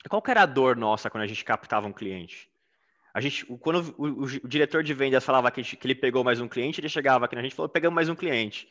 [0.08, 2.50] Qual que era a dor nossa quando a gente captava um cliente?
[3.12, 6.40] A gente, quando o, o, o diretor de vendas falava que, que, ele pegou mais
[6.40, 8.68] um cliente, ele chegava aqui na gente e falou, pegamos mais um cliente.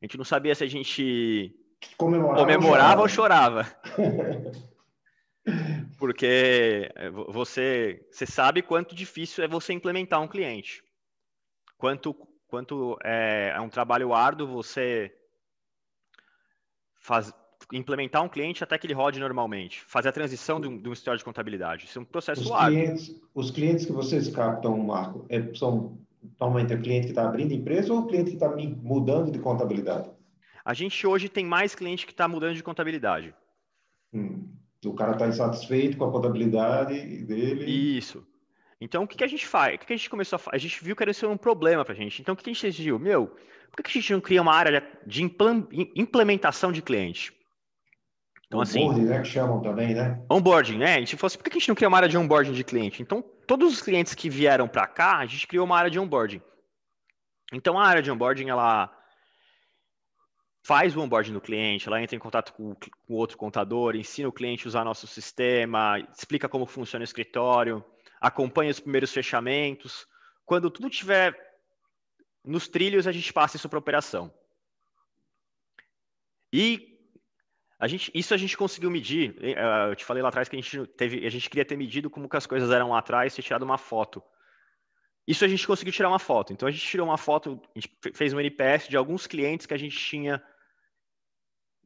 [0.00, 1.54] A gente não sabia se a gente
[1.96, 3.66] comemorava, comemorava ou chorava.
[5.98, 6.90] Porque
[7.28, 10.82] você, você sabe quanto difícil é você implementar um cliente.
[11.76, 12.14] Quanto,
[12.48, 15.14] quanto é, é um trabalho árduo você
[17.00, 17.32] faz,
[17.72, 19.82] implementar um cliente até que ele rode normalmente.
[19.86, 21.86] Fazer a transição de um, de um histórico de contabilidade.
[21.86, 22.50] Isso é um processo os.
[22.50, 25.98] Clientes, os clientes que vocês captam, Marco, é, são
[26.40, 28.48] normalmente o cliente que está abrindo empresa ou o cliente que está
[28.82, 30.10] mudando de contabilidade?
[30.64, 33.34] A gente hoje tem mais cliente que está mudando de contabilidade.
[34.12, 34.48] Hum.
[34.84, 37.64] O cara está insatisfeito com a contabilidade dele.
[37.64, 38.26] Isso.
[38.80, 39.74] Então, o que, que a gente faz?
[39.74, 40.56] O que, que a gente começou a fazer?
[40.56, 42.20] A gente viu que era ser um problema para a gente.
[42.20, 42.98] Então, o que, que a gente decidiu?
[42.98, 43.28] Meu,
[43.70, 45.22] por que, que a gente não cria uma área de
[45.96, 47.32] implementação de cliente?
[48.54, 49.20] Então, assim, onboarding, né?
[49.20, 50.24] Que chamam também, né?
[50.30, 50.94] Onboarding, né?
[50.94, 52.62] A gente falou assim, por que a gente não cria uma área de onboarding de
[52.62, 53.02] cliente?
[53.02, 56.40] Então, todos os clientes que vieram para cá, a gente criou uma área de onboarding.
[57.52, 58.96] Então, a área de onboarding, ela
[60.62, 62.76] faz o onboarding do cliente, ela entra em contato com,
[63.08, 67.84] o outro contador, ensina o cliente a usar nosso sistema, explica como funciona o escritório,
[68.20, 70.06] acompanha os primeiros fechamentos.
[70.46, 71.36] Quando tudo estiver
[72.44, 74.32] nos trilhos, a gente passa isso para operação.
[76.52, 76.93] E
[77.78, 79.36] a gente, isso a gente conseguiu medir.
[79.40, 82.08] Eh, eu te falei lá atrás que a gente teve, a gente queria ter medido
[82.08, 84.22] como que as coisas eram lá atrás, ter tirado uma foto.
[85.26, 86.52] Isso a gente conseguiu tirar uma foto.
[86.52, 89.74] Então a gente tirou uma foto, a gente fez um NPS de alguns clientes que
[89.74, 90.42] a gente tinha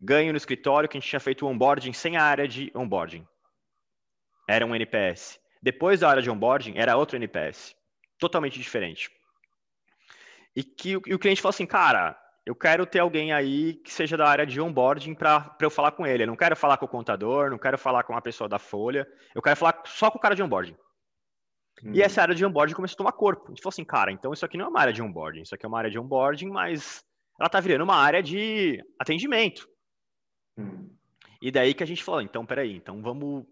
[0.01, 3.27] ganho no escritório que a gente tinha feito o onboarding sem a área de onboarding.
[4.49, 5.39] Era um NPS.
[5.63, 7.75] Depois da área de onboarding, era outro NPS.
[8.19, 9.11] Totalmente diferente.
[10.55, 14.17] E que e o cliente falou assim, cara, eu quero ter alguém aí que seja
[14.17, 16.23] da área de onboarding para eu falar com ele.
[16.23, 19.07] Eu não quero falar com o contador, não quero falar com a pessoa da folha,
[19.35, 20.75] eu quero falar só com o cara de onboarding.
[21.85, 21.93] Hum.
[21.93, 23.45] E essa área de onboarding começou a tomar corpo.
[23.45, 25.55] A gente falou assim, cara, então isso aqui não é uma área de onboarding, isso
[25.55, 27.05] aqui é uma área de onboarding, mas
[27.39, 29.69] ela tá virando uma área de atendimento.
[30.57, 30.89] Hum.
[31.43, 33.45] E daí que a gente falou, então, peraí, então vamos.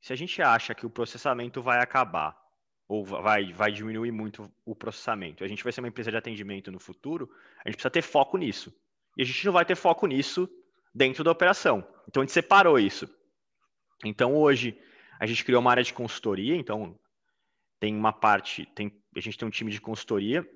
[0.00, 2.38] Se a gente acha que o processamento vai acabar,
[2.88, 6.72] ou vai, vai diminuir muito o processamento, a gente vai ser uma empresa de atendimento
[6.72, 7.30] no futuro,
[7.64, 8.74] a gente precisa ter foco nisso.
[9.16, 10.48] E a gente não vai ter foco nisso
[10.94, 11.86] dentro da operação.
[12.08, 13.08] Então a gente separou isso.
[14.04, 14.80] Então hoje
[15.20, 16.98] a gente criou uma área de consultoria, então
[17.78, 20.48] tem uma parte, tem, a gente tem um time de consultoria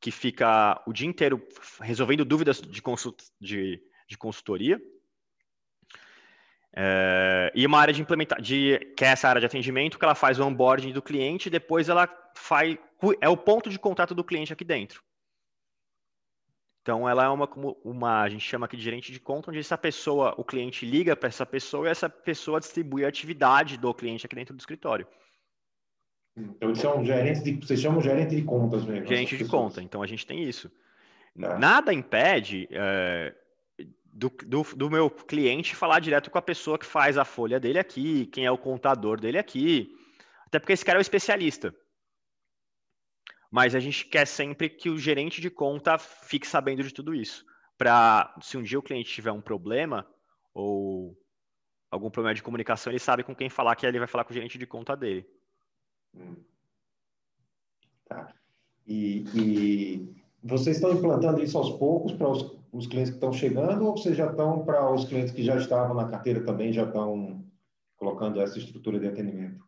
[0.00, 1.46] que fica o dia inteiro
[1.80, 4.80] resolvendo dúvidas de, consult, de, de consultoria.
[6.76, 10.14] É, e uma área de implementar, de, que é essa área de atendimento, que ela
[10.14, 12.76] faz o onboarding do cliente e depois ela faz.
[13.20, 15.02] É o ponto de contato do cliente aqui dentro.
[16.82, 17.48] Então, ela é uma,
[17.84, 21.14] uma, a gente chama aqui de gerente de conta, onde essa pessoa, o cliente liga
[21.14, 25.06] para essa pessoa e essa pessoa distribui a atividade do cliente aqui dentro do escritório.
[26.36, 29.06] Então, eles são gerentes de, vocês chamam gerente de contas mesmo.
[29.06, 30.70] Gerente de conta, então a gente tem isso.
[31.38, 31.58] Tá.
[31.58, 33.34] Nada impede é,
[34.20, 37.78] do, do, do, meu cliente falar direto com a pessoa que faz a folha dele
[37.78, 39.96] aqui, quem é o contador dele aqui.
[40.46, 41.74] Até porque esse cara é o especialista.
[43.50, 47.46] Mas a gente quer sempre que o gerente de conta fique sabendo de tudo isso.
[47.78, 50.06] Para, se um dia o cliente tiver um problema
[50.52, 51.18] ou
[51.90, 54.34] algum problema de comunicação, ele sabe com quem falar, que ele vai falar com o
[54.34, 55.26] gerente de conta dele.
[56.14, 56.36] Hum.
[58.04, 58.34] Tá.
[58.86, 63.86] E, e, vocês estão implantando isso aos poucos para os, os, clientes que estão chegando
[63.86, 67.44] ou vocês já estão para os clientes que já estavam na carteira também, já estão
[67.96, 69.62] colocando essa estrutura de atendimento?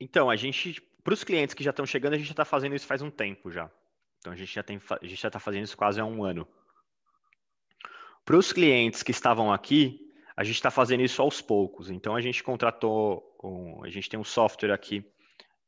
[0.00, 2.74] Então, a gente para os clientes que já estão chegando, a gente já está fazendo
[2.74, 3.70] isso faz um tempo já.
[4.18, 6.48] Então a gente já está fazendo isso quase há um ano.
[8.24, 10.00] Para os clientes que estavam aqui,
[10.36, 11.90] a gente está fazendo isso aos poucos.
[11.90, 15.08] Então a gente contratou, um, a gente tem um software aqui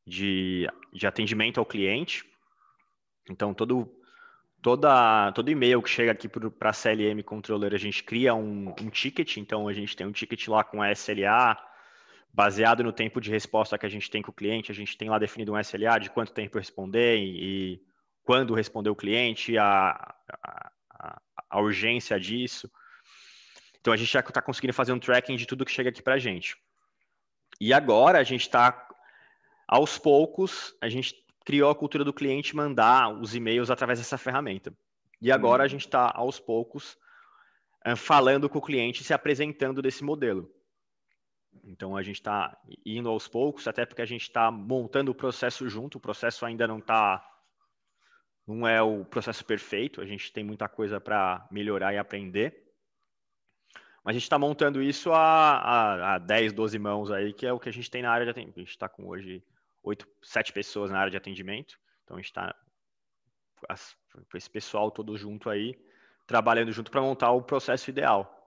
[0.05, 2.25] de, de atendimento ao cliente.
[3.31, 3.89] Então todo
[4.63, 8.91] toda todo e-mail que chega aqui para a CLM Controller, a gente cria um, um
[8.91, 9.37] ticket.
[9.37, 11.57] Então a gente tem um ticket lá com a SLA,
[12.33, 15.09] baseado no tempo de resposta que a gente tem com o cliente, a gente tem
[15.09, 17.81] lá definido um SLA de quanto tempo responder e,
[18.23, 22.71] quando responder o cliente, a, a, a, urgência disso.
[23.81, 26.15] Então a gente já está conseguindo fazer um tracking de tudo que chega aqui para
[26.15, 26.55] a gente.
[27.59, 28.87] E agora a gente está,
[29.67, 31.15] aos poucos, a gente
[31.49, 34.71] criou a cultura do cliente mandar os e-mails através dessa ferramenta.
[35.19, 35.71] E agora a uhum.
[35.71, 36.99] gente está, aos poucos,
[37.87, 40.53] eh, falando com o cliente, se apresentando desse modelo.
[41.65, 45.67] Então a gente está indo aos poucos, até porque a gente está montando o processo
[45.71, 45.97] junto.
[45.97, 47.27] O processo ainda não está,
[48.47, 50.03] não é o processo perfeito.
[50.03, 52.63] A gente tem muita coisa para melhorar e aprender.
[54.05, 57.53] Mas a gente está montando isso a, a, a 10, 12 mãos aí, que é
[57.55, 58.59] o que a gente tem na área de atendimento.
[58.59, 59.43] A gente está com hoje
[59.83, 61.79] 8, 7 pessoas na área de atendimento.
[62.05, 62.55] Então a gente está
[64.31, 65.75] com esse pessoal todo junto aí,
[66.27, 68.39] trabalhando junto para montar o processo ideal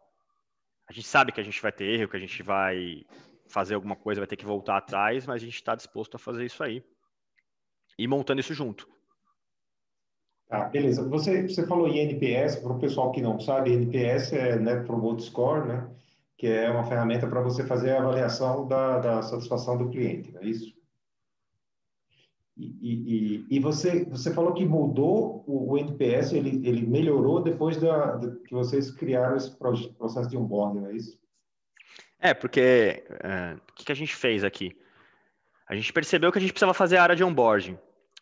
[0.92, 3.06] a gente sabe que a gente vai ter erro, que a gente vai
[3.48, 6.46] fazer alguma coisa, vai ter que voltar atrás, mas a gente está disposto a fazer
[6.46, 6.84] isso aí
[7.98, 8.90] e montando isso junto.
[10.50, 11.08] Tá, beleza.
[11.08, 15.24] Você, você falou em NPS, para o pessoal que não sabe, NPS é Net Promoter
[15.24, 15.90] Score, né?
[16.38, 20.42] Que é uma ferramenta para você fazer a avaliação da, da satisfação do cliente, não
[20.42, 20.74] é isso?
[22.64, 28.18] E, e, você, você falou que mudou o, o NPS, ele, ele melhorou depois da,
[28.18, 31.20] de, que vocês criaram esse processo de onboarding, é isso?
[32.20, 34.78] É, porque é, o que, que a gente fez aqui?
[35.68, 37.80] A gente percebeu que a gente precisava fazer a área de onboarding.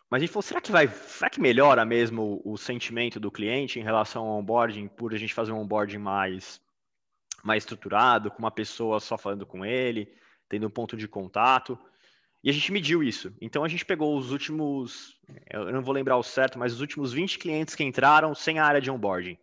[0.10, 3.30] Mas a gente falou, será que vai, será que melhora mesmo o, o sentimento do
[3.30, 6.62] cliente em relação ao onboarding, por a gente fazer um onboarding mais,
[7.44, 10.12] mais estruturado, com uma pessoa só falando com ele,
[10.48, 11.78] tendo um ponto de contato?
[12.44, 13.34] E a gente mediu isso.
[13.42, 15.18] Então a gente pegou os últimos,
[15.50, 18.66] eu não vou lembrar o certo, mas os últimos 20 clientes que entraram sem a
[18.66, 19.38] área de onboarding.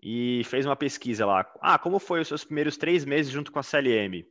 [0.00, 1.50] E fez uma pesquisa lá.
[1.60, 4.24] Ah, como foi os seus primeiros três meses junto com a CLM?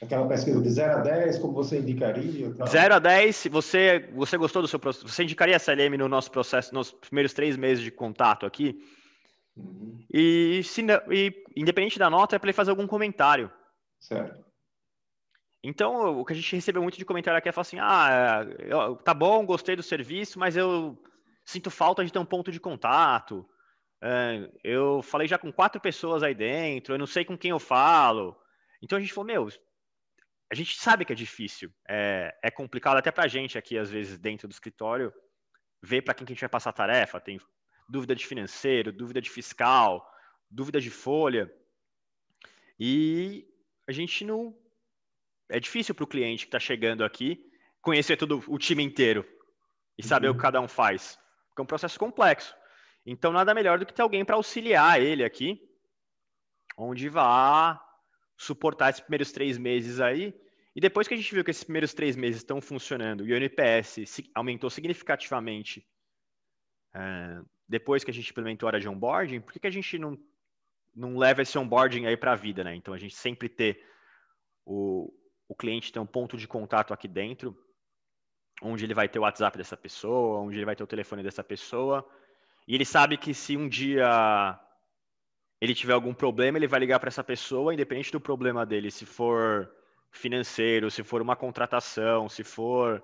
[0.00, 2.50] Aquela pesquisa de 0 a 10, como você indicaria?
[2.50, 5.08] 0 a 10, você, você gostou do seu processo?
[5.08, 8.80] Você indicaria a CLM no nosso processo, nos primeiros três meses de contato aqui?
[9.56, 9.98] Uhum.
[10.12, 13.50] E, se, e independente da nota, é para ele fazer algum comentário.
[13.98, 14.47] Certo.
[15.62, 18.96] Então, o que a gente recebeu muito de comentário aqui é falar assim: ah, eu,
[18.96, 20.96] tá bom, gostei do serviço, mas eu
[21.44, 23.48] sinto falta de ter um ponto de contato.
[24.00, 27.58] É, eu falei já com quatro pessoas aí dentro, eu não sei com quem eu
[27.58, 28.36] falo.
[28.80, 29.48] Então a gente falou: meu,
[30.50, 33.90] a gente sabe que é difícil, é, é complicado até para a gente aqui, às
[33.90, 35.12] vezes, dentro do escritório,
[35.82, 37.20] ver para quem que a gente vai passar a tarefa.
[37.20, 37.40] Tem
[37.88, 40.08] dúvida de financeiro, dúvida de fiscal,
[40.48, 41.52] dúvida de folha.
[42.78, 43.44] E
[43.88, 44.56] a gente não
[45.48, 47.44] é difícil para o cliente que está chegando aqui
[47.80, 49.26] conhecer todo o time inteiro
[49.96, 50.34] e saber uhum.
[50.34, 51.18] o que cada um faz.
[51.48, 52.54] Porque é um processo complexo.
[53.06, 55.60] Então, nada melhor do que ter alguém para auxiliar ele aqui,
[56.76, 57.82] onde vá
[58.36, 60.34] suportar esses primeiros três meses aí.
[60.76, 63.36] E depois que a gente viu que esses primeiros três meses estão funcionando e o
[63.36, 65.84] NPS aumentou significativamente
[66.94, 69.98] é, depois que a gente implementou a área de onboarding, por que, que a gente
[69.98, 70.16] não,
[70.94, 72.74] não leva esse onboarding aí para a vida, né?
[72.74, 73.84] Então, a gente sempre ter
[74.64, 75.12] o,
[75.48, 77.56] o cliente tem um ponto de contato aqui dentro,
[78.62, 81.42] onde ele vai ter o WhatsApp dessa pessoa, onde ele vai ter o telefone dessa
[81.42, 82.06] pessoa,
[82.66, 84.60] e ele sabe que se um dia
[85.60, 89.06] ele tiver algum problema, ele vai ligar para essa pessoa, independente do problema dele, se
[89.06, 89.72] for
[90.10, 93.02] financeiro, se for uma contratação, se for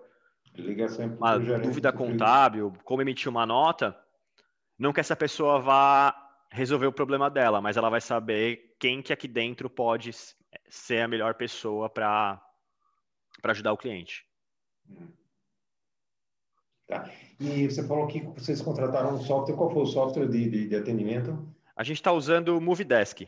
[1.19, 3.99] uma dúvida contábil, como emitir uma nota,
[4.79, 6.15] não que essa pessoa vá
[6.51, 10.11] resolver o problema dela, mas ela vai saber quem que aqui dentro pode
[10.69, 12.41] ser a melhor pessoa para
[13.45, 14.27] ajudar o cliente.
[16.87, 17.11] Tá.
[17.41, 19.57] E você falou que vocês contrataram um software.
[19.57, 21.47] Qual foi o software de, de, de atendimento?
[21.75, 23.27] A gente está usando o Movidesk.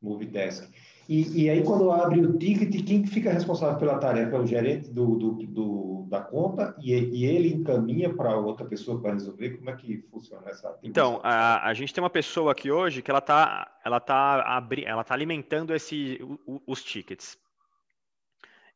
[0.00, 0.70] Movidesk.
[1.08, 4.36] E, e, aí, quando abre o ticket, quem fica responsável pela tarefa?
[4.36, 9.00] É o gerente do, do, do da conta e, e, ele encaminha para outra pessoa
[9.00, 9.56] para resolver?
[9.56, 13.10] Como é que funciona essa Então, a, a gente tem uma pessoa aqui hoje que
[13.10, 17.38] ela está ela tá abri, ela tá alimentando esse, o, os tickets.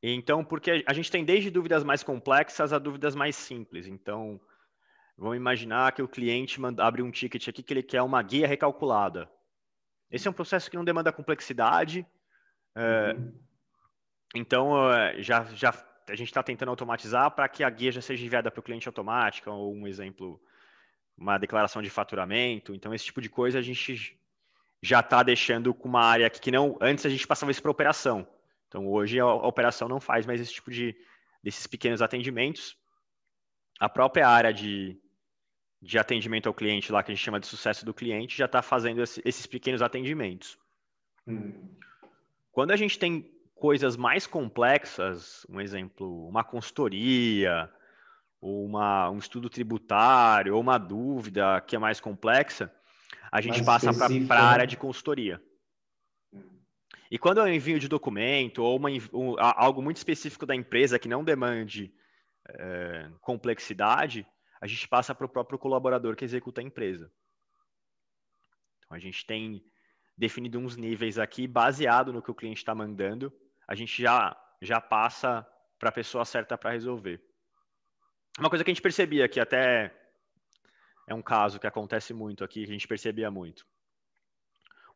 [0.03, 3.87] Então, porque a gente tem desde dúvidas mais complexas a dúvidas mais simples.
[3.87, 4.41] Então,
[5.17, 8.47] vamos imaginar que o cliente manda, abre um ticket aqui que ele quer uma guia
[8.47, 9.29] recalculada.
[10.11, 12.07] Esse é um processo que não demanda complexidade.
[12.79, 13.33] Uhum.
[14.35, 15.71] Então, é, já, já
[16.09, 18.89] a gente está tentando automatizar para que a guia já seja enviada para o cliente
[18.89, 20.41] automática, ou um exemplo,
[21.17, 22.75] uma declaração de faturamento.
[22.75, 24.19] Então, esse tipo de coisa a gente
[24.83, 26.79] já está deixando com uma área que não.
[26.81, 28.27] Antes a gente passava isso para operação.
[28.69, 30.97] Então, hoje a, operação não faz mais esse tipo de
[31.43, 32.77] desses pequenos atendimentos.
[33.81, 35.01] A própria área de,
[35.81, 38.61] de atendimento ao cliente, lá que a gente chama de sucesso do cliente, já está
[38.61, 40.59] fazendo esse, esses pequenos atendimentos.
[41.27, 41.77] Hum.
[42.59, 43.23] Quando a gente tem
[43.55, 47.73] coisas mais complexas, um exemplo, uma consultoria,
[48.41, 52.69] ou uma, um estudo tributário, ou uma dúvida que é mais complexa,
[53.31, 53.93] a gente mais passa
[54.27, 55.41] para a área de consultoria.
[57.09, 60.99] E quando é um envio de documento ou uma, um, algo muito específico da empresa
[60.99, 61.95] que não demande
[62.49, 64.27] é, complexidade,
[64.61, 67.09] a gente passa para o próprio colaborador que executa a empresa.
[68.79, 69.63] Então, a gente tem
[70.19, 73.33] definido uns níveis aqui, baseado no que o cliente está mandando,
[73.67, 75.47] a gente já, já passa
[75.79, 77.23] para a pessoa certa para resolver.
[78.39, 79.95] Uma coisa que a gente percebia, que até
[81.07, 83.65] é um caso que acontece muito aqui, que a gente percebia muito.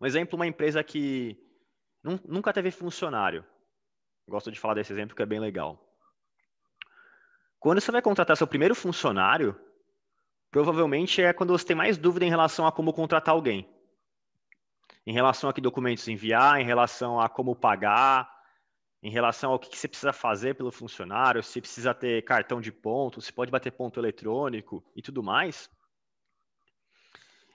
[0.00, 1.38] Um exemplo, uma empresa que
[2.02, 3.44] Nunca teve funcionário.
[4.28, 5.88] Gosto de falar desse exemplo que é bem legal.
[7.60, 9.58] Quando você vai contratar seu primeiro funcionário,
[10.50, 13.71] provavelmente é quando você tem mais dúvida em relação a como contratar alguém.
[15.06, 18.30] Em relação a que documentos enviar, em relação a como pagar,
[19.02, 23.20] em relação ao que você precisa fazer pelo funcionário, se precisa ter cartão de ponto,
[23.20, 25.68] se pode bater ponto eletrônico e tudo mais.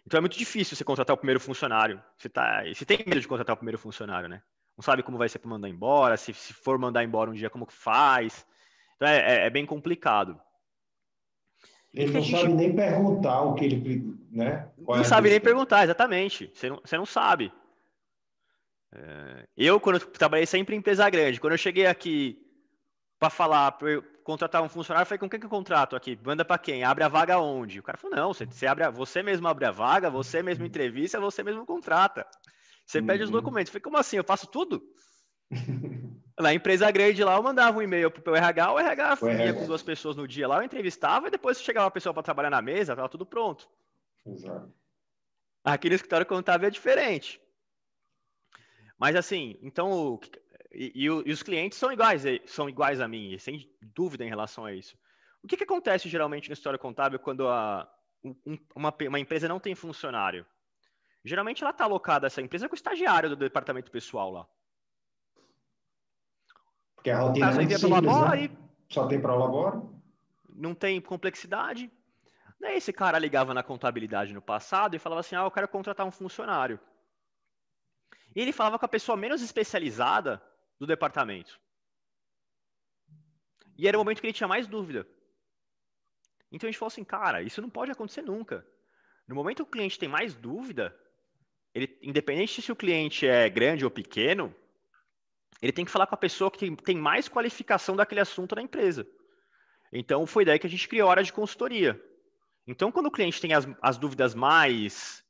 [0.06, 2.04] Então é muito difícil você contratar o primeiro funcionário.
[2.18, 4.42] Você, tá, você tem medo de contratar o primeiro funcionário, né?
[4.78, 7.50] Não sabe como vai ser para mandar embora, se, se for mandar embora um dia,
[7.50, 8.46] como que faz.
[8.96, 10.40] Então é, é, é bem complicado.
[11.98, 14.16] Ele não sabe nem perguntar o que ele.
[14.32, 14.68] Né?
[14.86, 16.52] Qual não é sabe nem perguntar, exatamente.
[16.54, 17.52] Você não, você não sabe.
[18.94, 19.48] É...
[19.58, 22.40] Eu, quando eu trabalhei sempre em empresa grande, quando eu cheguei aqui
[23.18, 26.20] para falar, para contratar um funcionário, eu falei, com quem que eu contrato aqui?
[26.24, 26.84] Manda para quem?
[26.84, 27.80] Abre a vaga onde?
[27.80, 30.66] O cara falou, não, você, você, abre a, você mesmo abre a vaga, você mesmo
[30.66, 32.28] entrevista, você mesmo contrata.
[32.86, 33.08] Você uhum.
[33.08, 33.38] pede os uhum.
[33.38, 33.70] documentos.
[33.70, 34.18] Eu falei, como assim?
[34.18, 34.84] Eu faço tudo?
[36.40, 39.82] Na empresa grande lá, eu mandava um e-mail pro RH, o RH ia com duas
[39.82, 42.96] pessoas no dia lá, eu entrevistava e depois chegava a pessoa para trabalhar na mesa,
[42.96, 43.68] tava tudo pronto.
[44.24, 44.72] Exato.
[45.64, 47.42] Aqui no escritório contábil é diferente.
[49.00, 50.20] Mas assim, então
[50.72, 54.64] e, e, e, os clientes são iguais, são iguais a mim, sem dúvida em relação
[54.66, 54.96] a isso.
[55.42, 57.92] O que, que acontece geralmente na história contábil quando a,
[58.24, 58.36] um,
[58.76, 60.46] uma, uma, empresa não tem funcionário?
[61.24, 64.48] Geralmente ela está alocada, essa empresa, com o estagiário do departamento pessoal lá.
[67.08, 68.50] Porque a rotina é simples, né?
[68.90, 69.82] Só tem para o labora.
[70.50, 71.90] Não tem complexidade.
[72.60, 76.06] Daí esse cara ligava na contabilidade no passado e falava assim, ah, eu quero contratar
[76.06, 76.80] um funcionário.
[78.36, 80.42] E ele falava com a pessoa menos especializada
[80.80, 81.60] do departamento.
[83.78, 85.08] E era o momento que ele tinha mais dúvida.
[86.52, 88.66] Então a gente falou assim, cara, isso não pode acontecer nunca.
[89.28, 90.98] No momento que o cliente tem mais dúvida,
[91.74, 94.54] ele, independente se o cliente é grande ou pequeno,
[95.62, 99.08] ele tem que falar com a pessoa que tem mais qualificação daquele assunto na empresa.
[99.92, 102.02] Então foi daí que a gente criou a hora de consultoria.
[102.68, 105.24] Então, quando o cliente tem as, as dúvidas mais,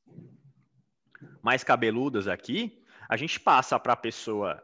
[1.41, 4.61] mais cabeludas aqui, a gente passa para a pessoa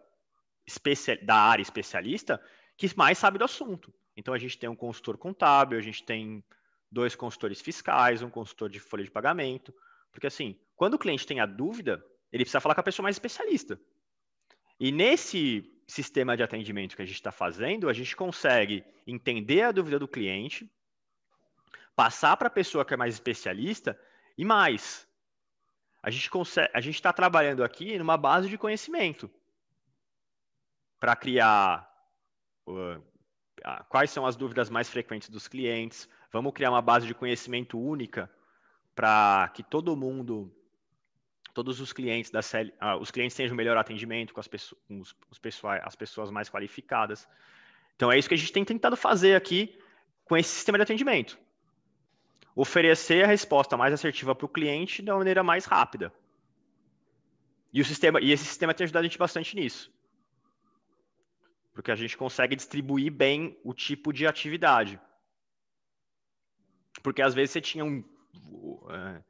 [1.23, 2.41] da área especialista
[2.75, 3.93] que mais sabe do assunto.
[4.15, 6.43] Então a gente tem um consultor contábil, a gente tem
[6.91, 9.73] dois consultores fiscais, um consultor de folha de pagamento,
[10.11, 13.15] porque assim, quando o cliente tem a dúvida, ele precisa falar com a pessoa mais
[13.15, 13.79] especialista.
[14.79, 19.71] E nesse sistema de atendimento que a gente está fazendo, a gente consegue entender a
[19.71, 20.69] dúvida do cliente,
[21.95, 23.99] passar para a pessoa que é mais especialista
[24.37, 25.07] e mais.
[26.01, 29.29] A gente consegue, a gente está trabalhando aqui numa base de conhecimento
[30.99, 31.89] para criar
[32.67, 33.01] uh,
[33.89, 36.09] quais são as dúvidas mais frequentes dos clientes.
[36.31, 38.29] Vamos criar uma base de conhecimento única
[38.95, 40.53] para que todo mundo,
[41.53, 44.99] todos os clientes da CL, ah, os clientes tenham melhor atendimento com as pessoas, com
[44.99, 47.27] os, os pessoais, as pessoas mais qualificadas.
[47.95, 49.77] Então é isso que a gente tem tentado fazer aqui
[50.25, 51.37] com esse sistema de atendimento.
[52.55, 56.13] Oferecer a resposta mais assertiva para o cliente da maneira mais rápida.
[57.71, 59.91] E o sistema, e esse sistema tem ajudado a gente bastante nisso.
[61.73, 64.99] Porque a gente consegue distribuir bem o tipo de atividade.
[67.01, 68.03] Porque às vezes você tinha um.
[68.89, 69.23] É,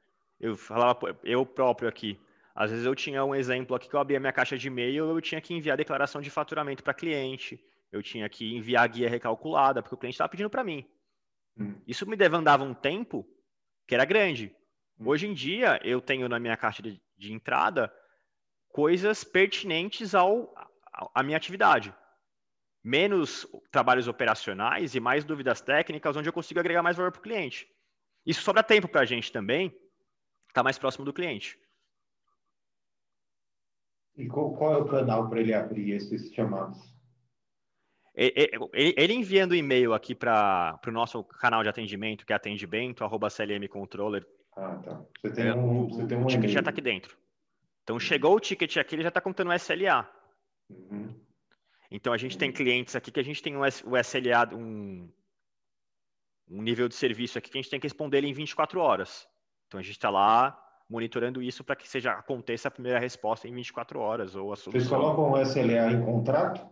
[0.44, 2.20] eu falava, eu próprio aqui.
[2.54, 5.22] Às vezes eu tinha um exemplo aqui que eu abria minha caixa de e-mail, eu
[5.22, 9.96] tinha que enviar declaração de faturamento para cliente, eu tinha que enviar guia recalculada, porque
[9.96, 10.86] o cliente estava pedindo para mim.
[11.58, 11.76] Hum.
[11.88, 13.26] Isso me demandava um tempo
[13.88, 14.54] que era grande.
[15.00, 15.08] Hum.
[15.08, 17.90] Hoje em dia, eu tenho na minha caixa de, de entrada
[18.68, 20.54] coisas pertinentes ao,
[21.16, 21.96] à minha atividade
[22.84, 27.24] menos trabalhos operacionais e mais dúvidas técnicas, onde eu consigo agregar mais valor para o
[27.24, 27.66] cliente.
[28.26, 29.74] Isso sobra tempo para a gente também,
[30.54, 31.60] estar tá mais próximo do cliente.
[34.16, 36.80] E qual, qual é o canal para ele abrir esses chamados?
[38.16, 44.24] Ele, enviando e-mail aqui para o nosso canal de atendimento, que é atendimento, arroba CLMcontroller.
[44.56, 45.04] Ah, tá.
[45.20, 47.18] Você tem é, um, você tem um o ticket já está aqui dentro.
[47.82, 50.08] Então, chegou o ticket aqui, ele já está contando o SLA.
[50.70, 51.24] Uhum.
[51.94, 55.08] Então a gente tem clientes aqui que a gente tem o SLA, um,
[56.50, 59.28] um nível de serviço aqui que a gente tem que responder ele em 24 horas.
[59.74, 60.56] Então a gente está lá
[60.88, 64.72] monitorando isso para que seja aconteça a primeira resposta em 24 horas ou a solução.
[64.72, 66.64] Vocês colocam o SLA em contrato?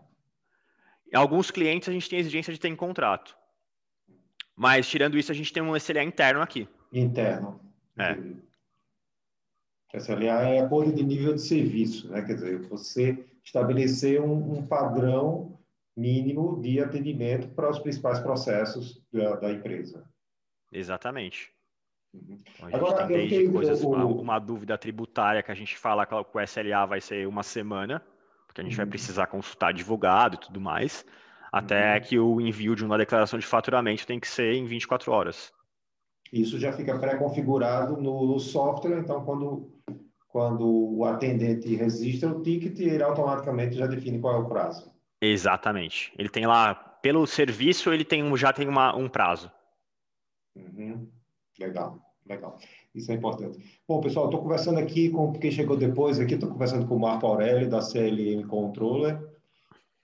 [1.12, 3.36] Em alguns clientes a gente tem exigência de ter em contrato.
[4.56, 6.70] Mas tirando isso, a gente tem um SLA interno aqui.
[6.94, 7.60] Interno.
[7.98, 8.16] É.
[9.98, 12.22] SLA é acordo de nível de serviço, né?
[12.22, 15.60] Quer dizer, você estabelecer um, um padrão
[15.98, 20.08] mínimo de atendimento para os principais processos da, da empresa.
[20.72, 21.52] Exatamente.
[22.14, 22.38] Uhum.
[22.56, 23.90] Então, a gente Agora, tem desde coisas, o...
[23.90, 28.04] uma, uma, dúvida tributária que a gente fala que o SLA vai ser uma semana,
[28.48, 28.78] porque a gente uhum.
[28.78, 31.06] vai precisar consultar advogado e tudo mais,
[31.52, 32.02] até uhum.
[32.02, 35.54] que o envio de uma declaração de faturamento tem que ser em 24 horas.
[36.32, 39.70] Isso já fica pré-configurado no, no software, então quando
[40.32, 44.90] quando o atendente registra o ticket, ele automaticamente já define qual é o prazo.
[45.22, 46.14] Exatamente.
[46.18, 49.52] Ele tem lá, pelo serviço, ele tem um, já tem uma, um prazo.
[50.56, 51.12] Uhum.
[51.62, 52.58] Legal, legal.
[52.94, 53.82] Isso é importante.
[53.88, 57.26] Bom, pessoal, estou conversando aqui com quem chegou depois aqui, estou conversando com o Marco
[57.26, 59.32] Aurélio, da CLM Controller.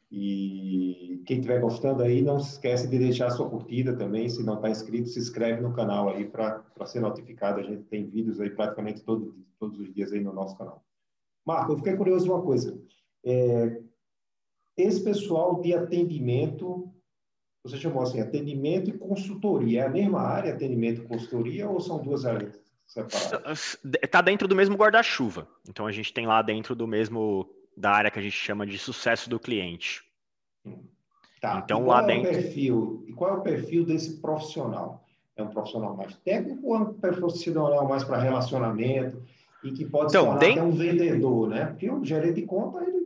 [0.09, 4.29] E quem estiver gostando aí, não se esquece de deixar a sua curtida também.
[4.29, 7.59] Se não está inscrito, se inscreve no canal aí para ser notificado.
[7.59, 10.81] A gente tem vídeos aí praticamente todo, todos os dias aí no nosso canal.
[11.45, 12.79] Marco, eu fiquei curioso uma coisa.
[13.25, 13.81] É,
[14.77, 16.89] esse pessoal de atendimento,
[17.63, 22.01] você chamou assim, atendimento e consultoria, é a mesma área, atendimento e consultoria, ou são
[22.01, 23.77] duas áreas separadas?
[24.01, 25.47] Está dentro do mesmo guarda-chuva.
[25.67, 28.77] Então, a gente tem lá dentro do mesmo, da área que a gente chama de
[28.77, 30.03] sucesso do cliente.
[31.41, 31.61] Tá.
[31.63, 32.31] Então, lá é dentro...
[32.31, 35.03] Perfil, e qual é o perfil desse profissional?
[35.35, 39.21] É um profissional mais técnico ou é um profissional mais para relacionamento?
[39.63, 41.65] e que pode então, se tornar um vendedor, né?
[41.65, 42.96] Porque o gerente de conta ele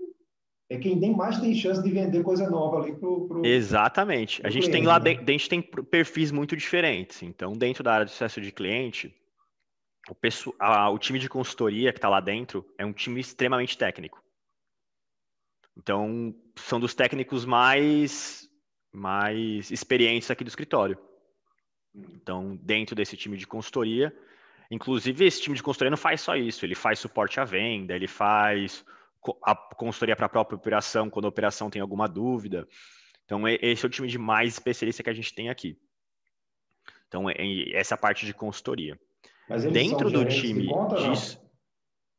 [0.72, 4.40] é quem nem mais tem chance de vender coisa nova ali pro, pro Exatamente.
[4.40, 5.12] Pro a gente cliente, tem lá né?
[5.12, 7.22] a gente tem perfis muito diferentes.
[7.24, 9.14] Então, dentro da área de sucesso de cliente,
[10.10, 13.78] o, pessoal, a, o time de consultoria que está lá dentro é um time extremamente
[13.78, 14.24] técnico.
[15.78, 18.50] Então, são dos técnicos mais
[18.94, 20.98] mais experientes aqui do escritório.
[21.94, 24.16] Então, dentro desse time de consultoria,
[24.72, 28.08] Inclusive, esse time de consultoria não faz só isso, ele faz suporte à venda, ele
[28.08, 28.86] faz
[29.44, 32.68] a consultoria para a própria operação, quando a operação tem alguma dúvida.
[33.26, 35.78] Então, esse é o time de mais especialista que a gente tem aqui.
[37.08, 37.26] Então,
[37.74, 39.00] essa é a parte de consultoria.
[39.48, 41.42] Mas eles Dentro são do time de conta, disso...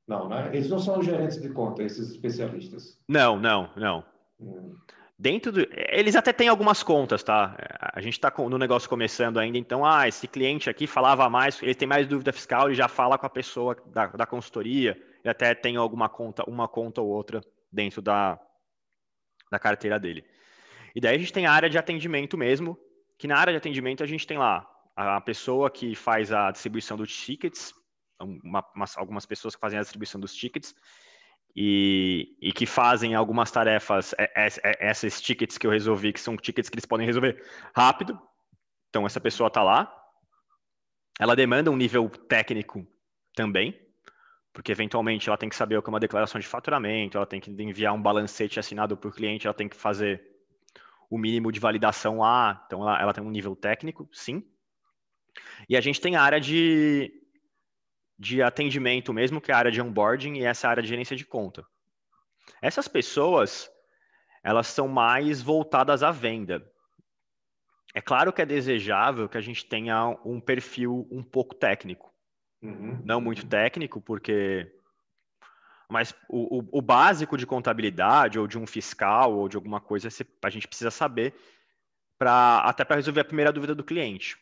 [0.06, 0.20] Não?
[0.20, 0.50] não, né?
[0.52, 2.98] Eles não são gerentes de conta, esses especialistas.
[3.08, 4.04] Não, não, não.
[4.40, 4.76] Hum.
[5.18, 5.68] Dentro do.
[5.70, 7.56] Eles até têm algumas contas, tá?
[7.94, 11.76] A gente está no negócio começando ainda, então, ah, esse cliente aqui falava mais, ele
[11.76, 15.54] tem mais dúvida fiscal, ele já fala com a pessoa da, da consultoria, ele até
[15.54, 18.38] tem alguma conta, uma conta ou outra dentro da,
[19.50, 20.24] da carteira dele.
[20.94, 22.78] E daí a gente tem a área de atendimento mesmo,
[23.18, 26.96] que na área de atendimento a gente tem lá a pessoa que faz a distribuição
[26.96, 27.72] dos tickets,
[28.20, 30.74] uma, umas, algumas pessoas que fazem a distribuição dos tickets,
[31.54, 36.20] e, e, que fazem algumas tarefas, é, é, é, esses tickets que eu resolvi, que
[36.20, 37.44] são tickets que eles podem resolver
[37.74, 38.18] rápido.
[38.88, 39.92] Então, essa pessoa está lá.
[41.20, 42.86] Ela demanda um nível técnico
[43.34, 43.78] também,
[44.52, 47.40] porque eventualmente ela tem que saber o que é uma declaração de faturamento, ela tem
[47.40, 50.22] que enviar um balancete assinado por cliente, ela tem que fazer
[51.08, 52.62] o mínimo de validação lá.
[52.66, 54.44] Então, ela, ela tem um nível técnico, sim.
[55.68, 57.18] E a gente tem a área de
[58.18, 61.24] de atendimento mesmo, que é a área de onboarding e essa área de gerência de
[61.24, 61.66] conta.
[62.60, 63.68] Essas pessoas,
[64.44, 66.64] elas são mais voltadas à venda.
[67.92, 72.11] É claro que é desejável que a gente tenha um perfil um pouco técnico.
[72.62, 73.00] Uhum.
[73.04, 74.70] Não muito técnico, porque.
[75.88, 80.08] Mas o, o, o, básico de contabilidade, ou de um fiscal, ou de alguma coisa,
[80.42, 81.34] a gente precisa saber,
[82.18, 84.38] pra, até para resolver a primeira dúvida do cliente.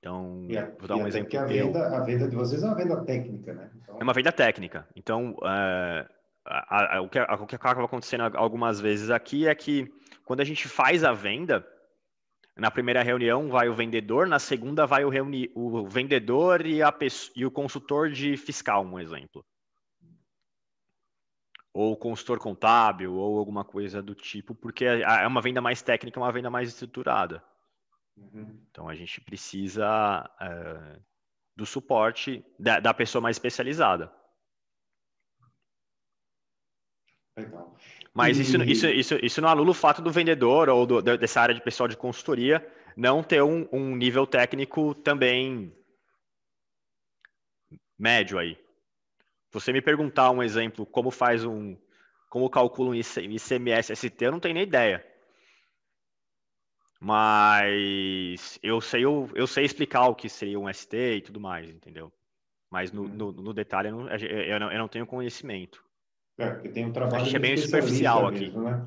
[0.00, 1.38] Então, a, vou dar um exemplo.
[1.38, 3.70] A venda, a venda de vocês é uma venda técnica, né?
[3.76, 3.98] Então...
[4.00, 4.88] É uma venda técnica.
[4.96, 6.08] Então, é,
[6.44, 9.90] a, a, o, que, o que acaba acontecendo algumas vezes aqui é que
[10.24, 11.66] quando a gente faz a venda,
[12.56, 16.94] na primeira reunião vai o vendedor, na segunda vai o, reuni o vendedor e, a
[17.34, 19.44] e o consultor de fiscal, um exemplo.
[21.72, 26.20] Ou consultor contábil, ou alguma coisa do tipo, porque é, é uma venda mais técnica,
[26.20, 27.42] uma venda mais estruturada.
[28.16, 28.64] Uhum.
[28.70, 31.00] Então a gente precisa é,
[31.56, 34.12] do suporte da, da pessoa mais especializada.
[37.36, 37.76] Legal.
[38.14, 38.42] Mas e...
[38.42, 41.60] isso, isso, isso, isso não anula o fato do vendedor ou do, dessa área de
[41.60, 42.64] pessoal de consultoria
[42.96, 45.74] não ter um, um nível técnico também
[47.98, 48.56] médio aí.
[49.50, 51.76] Você me perguntar um exemplo, como faz um,
[52.28, 55.04] como calcula um ICMS ST, eu não tenho nem ideia.
[57.00, 61.68] Mas eu sei, eu, eu sei explicar o que seria um ST e tudo mais,
[61.68, 62.12] entendeu?
[62.70, 63.08] Mas no, uhum.
[63.08, 65.83] no, no detalhe eu não, eu, não, eu não tenho conhecimento.
[66.36, 67.22] É, porque tem um trabalho.
[67.22, 68.40] A gente é bem superficial aqui.
[68.40, 68.86] Mesmo, né?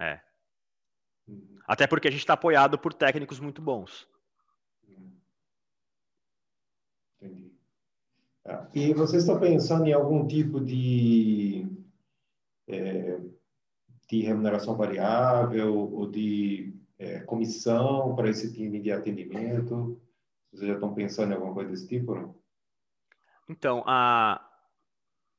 [0.00, 0.20] É.
[1.66, 4.08] Até porque a gente está apoiado por técnicos muito bons.
[7.20, 7.52] Entendi.
[8.44, 8.66] É.
[8.74, 11.66] E você está pensando em algum tipo de,
[12.66, 13.20] é,
[14.08, 20.00] de remuneração variável ou de é, comissão para esse time de atendimento?
[20.52, 22.14] Vocês já estão pensando em alguma coisa desse tipo?
[22.14, 22.34] Não?
[23.48, 24.51] Então, a,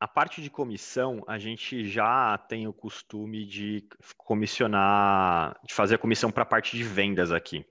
[0.03, 3.87] a parte de comissão, a gente já tem o costume de
[4.17, 7.65] comissionar, de fazer a comissão para a parte de vendas aqui.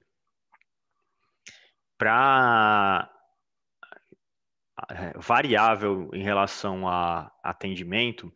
[1.98, 3.12] Para
[4.88, 8.32] é, variável em relação a atendimento,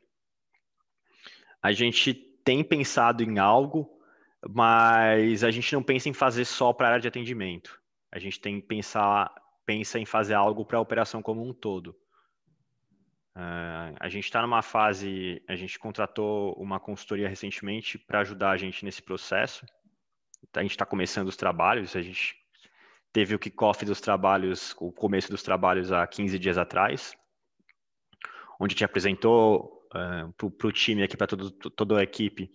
[1.62, 2.12] a gente
[2.44, 3.98] tem pensado em algo,
[4.46, 7.80] mas a gente não pensa em fazer só para a área de atendimento.
[8.12, 9.34] A gente tem que pensar,
[9.64, 11.96] pensa em fazer algo para a operação como um todo.
[13.36, 18.56] Uh, a gente está numa fase, a gente contratou uma consultoria recentemente para ajudar a
[18.56, 19.66] gente nesse processo.
[20.54, 22.34] A gente está começando os trabalhos, a gente
[23.12, 27.14] teve o kickoff dos trabalhos, o começo dos trabalhos há 15 dias atrás,
[28.58, 32.50] onde a gente apresentou uh, para o time aqui, para toda a equipe,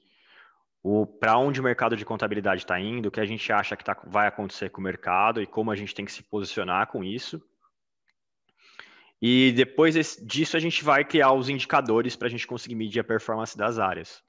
[1.20, 3.96] para onde o mercado de contabilidade está indo, o que a gente acha que tá,
[4.08, 7.40] vai acontecer com o mercado e como a gente tem que se posicionar com isso.
[9.22, 13.04] E depois disso a gente vai criar os indicadores para a gente conseguir medir a
[13.04, 14.24] performance das áreas.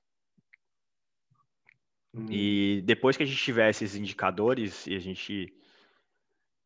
[2.15, 2.27] Hum.
[2.31, 5.53] E depois que a gente tiver esses indicadores e a gente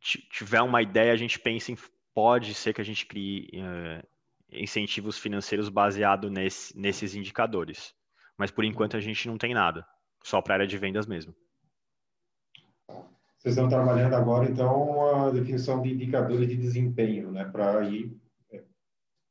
[0.00, 1.76] tiver uma ideia, a gente pensa em
[2.12, 4.06] pode ser que a gente crie uh,
[4.50, 7.94] incentivos financeiros baseados nesse, nesses indicadores.
[8.38, 9.86] Mas por enquanto a gente não tem nada,
[10.24, 11.34] só para a área de vendas mesmo.
[13.39, 17.45] Vocês estão trabalhando agora, então, a definição de indicadores de desempenho, né?
[17.45, 18.16] Para ir,
[18.51, 18.62] é,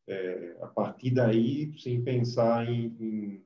[0.07, 3.43] é, a partir daí, sem pensar em, em,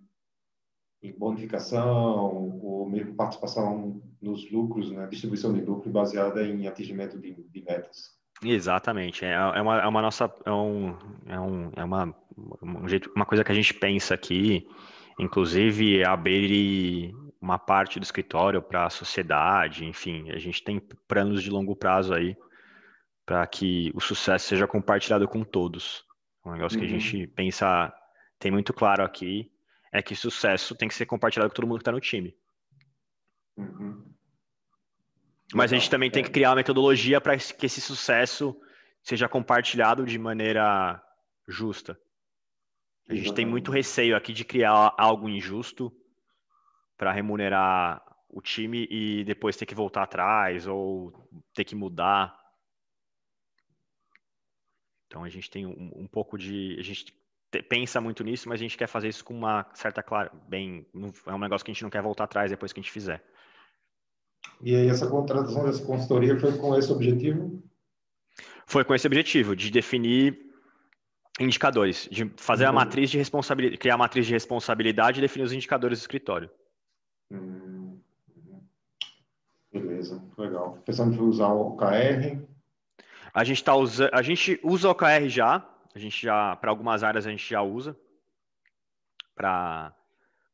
[1.02, 5.08] em, bonificação ou mesmo participação nos lucros, né?
[5.08, 8.20] Distribuição de lucro baseada em atingimento de, de metas.
[8.44, 10.96] Exatamente, é, é, uma, é uma nossa, é, um,
[11.26, 12.16] é, um, é uma,
[12.62, 14.66] um jeito, uma coisa que a gente pensa aqui,
[15.20, 21.50] inclusive abrir uma parte do escritório para a sociedade, enfim, a gente tem planos de
[21.50, 22.36] longo prazo aí
[23.26, 26.04] para que o sucesso seja compartilhado com todos.
[26.46, 26.86] Um negócio uhum.
[26.86, 27.34] que a gente uhum.
[27.34, 27.94] pensa,
[28.38, 29.52] tem muito claro aqui,
[29.92, 32.36] é que sucesso tem que ser compartilhado com todo mundo que está no time.
[33.56, 34.04] Uhum.
[35.54, 38.56] Mas a gente também tem que criar uma metodologia para que esse sucesso
[39.02, 41.02] seja compartilhado de maneira
[41.48, 42.00] justa.
[43.08, 45.92] A gente tem muito receio aqui de criar algo injusto
[47.00, 51.14] para remunerar o time e depois ter que voltar atrás ou
[51.54, 52.38] ter que mudar.
[55.08, 56.76] Então a gente tem um, um pouco de.
[56.78, 57.18] A gente
[57.70, 60.30] pensa muito nisso, mas a gente quer fazer isso com uma certa clara.
[60.48, 60.86] Bem,
[61.26, 63.24] é um negócio que a gente não quer voltar atrás depois que a gente fizer.
[64.62, 67.64] E aí, essa contratação dessa consultoria foi com esse objetivo?
[68.68, 70.38] Foi com esse objetivo, de definir
[71.40, 72.72] indicadores, de fazer uhum.
[72.72, 76.50] a matriz de responsabilidade, criar a matriz de responsabilidade e definir os indicadores do escritório.
[79.72, 80.82] Beleza, legal.
[80.86, 82.42] Pensando em usar o KR?
[83.34, 87.04] A gente tá usa, a gente usa o OKR já, a gente já para algumas
[87.04, 87.96] áreas a gente já usa
[89.36, 89.96] para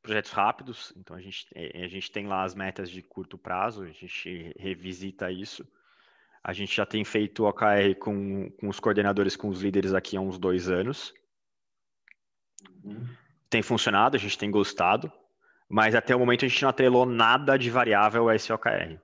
[0.02, 0.94] projetos rápidos.
[0.98, 4.54] Então a gente é, a gente tem lá as metas de curto prazo, a gente
[4.60, 5.66] revisita isso.
[6.44, 10.16] A gente já tem feito o OKR com, com os coordenadores, com os líderes aqui
[10.16, 11.14] há uns dois anos.
[12.84, 13.08] Uhum.
[13.50, 15.12] Tem funcionado, a gente tem gostado,
[15.70, 19.00] mas até o momento a gente não atrelou nada de variável a esse OKR.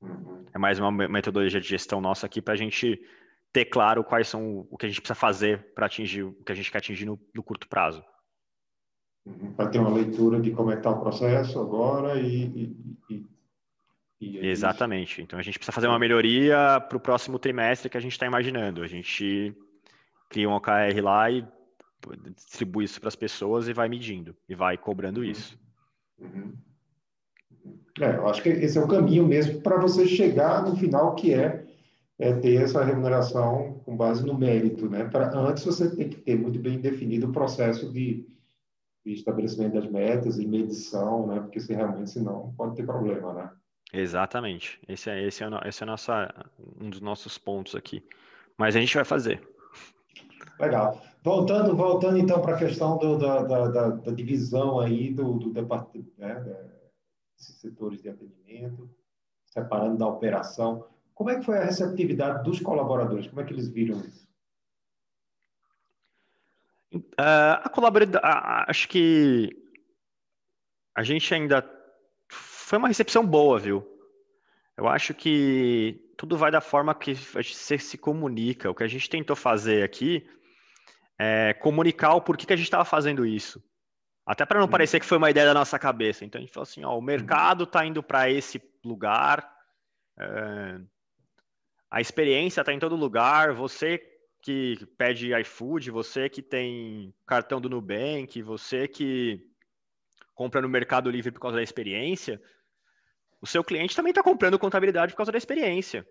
[0.00, 0.44] Uhum.
[0.52, 3.00] É mais uma metodologia de gestão nossa aqui para a gente
[3.52, 6.54] ter claro quais são o que a gente precisa fazer para atingir o que a
[6.54, 8.04] gente quer atingir no, no curto prazo.
[9.24, 9.52] Uhum.
[9.54, 12.76] Para ter uma leitura de como é que está o processo agora e, e,
[13.10, 13.26] e,
[14.20, 15.22] e é Exatamente.
[15.22, 18.26] Então a gente precisa fazer uma melhoria para o próximo trimestre que a gente está
[18.26, 18.82] imaginando.
[18.82, 19.56] A gente
[20.28, 21.46] cria um OKR lá e
[22.34, 25.26] distribui isso para as pessoas e vai medindo e vai cobrando uhum.
[25.26, 25.58] isso.
[26.18, 26.54] Uhum.
[28.00, 31.32] É, eu acho que esse é o caminho mesmo para você chegar no final que
[31.32, 31.64] é,
[32.18, 35.04] é, ter essa remuneração com base no mérito, né?
[35.04, 38.26] Para antes você tem que ter muito bem definido o processo de,
[39.04, 41.40] de estabelecimento das metas e medição, né?
[41.40, 43.50] Porque se realmente senão pode ter problema, né?
[43.92, 44.80] Exatamente.
[44.88, 46.34] Esse é esse é, esse é nossa,
[46.80, 48.02] um dos nossos pontos aqui.
[48.58, 49.40] Mas a gente vai fazer.
[50.58, 51.00] Legal.
[51.24, 55.54] Voltando, voltando então para a questão do, da, da, da, da, divisão aí do, do
[55.54, 56.44] departamento, né,
[57.34, 58.90] setores de atendimento,
[59.46, 60.86] separando da operação.
[61.14, 63.26] Como é que foi a receptividade dos colaboradores?
[63.26, 64.28] Como é que eles viram isso?
[66.94, 69.56] Uh, a colaboração, acho que
[70.94, 71.66] a gente ainda
[72.28, 73.82] foi uma recepção boa, viu?
[74.76, 78.70] Eu acho que tudo vai da forma que você se comunica.
[78.70, 80.28] O que a gente tentou fazer aqui
[81.24, 83.62] é, comunicar o porquê que a gente estava fazendo isso.
[84.26, 84.70] Até para não uhum.
[84.70, 86.24] parecer que foi uma ideia da nossa cabeça.
[86.24, 89.50] Então a gente falou assim: ó, o mercado está indo para esse lugar,
[90.18, 90.80] é,
[91.90, 93.52] a experiência está em todo lugar.
[93.54, 94.02] Você
[94.42, 99.40] que pede iFood, você que tem cartão do Nubank, você que
[100.34, 102.42] compra no Mercado Livre por causa da experiência,
[103.40, 106.06] o seu cliente também está comprando contabilidade por causa da experiência.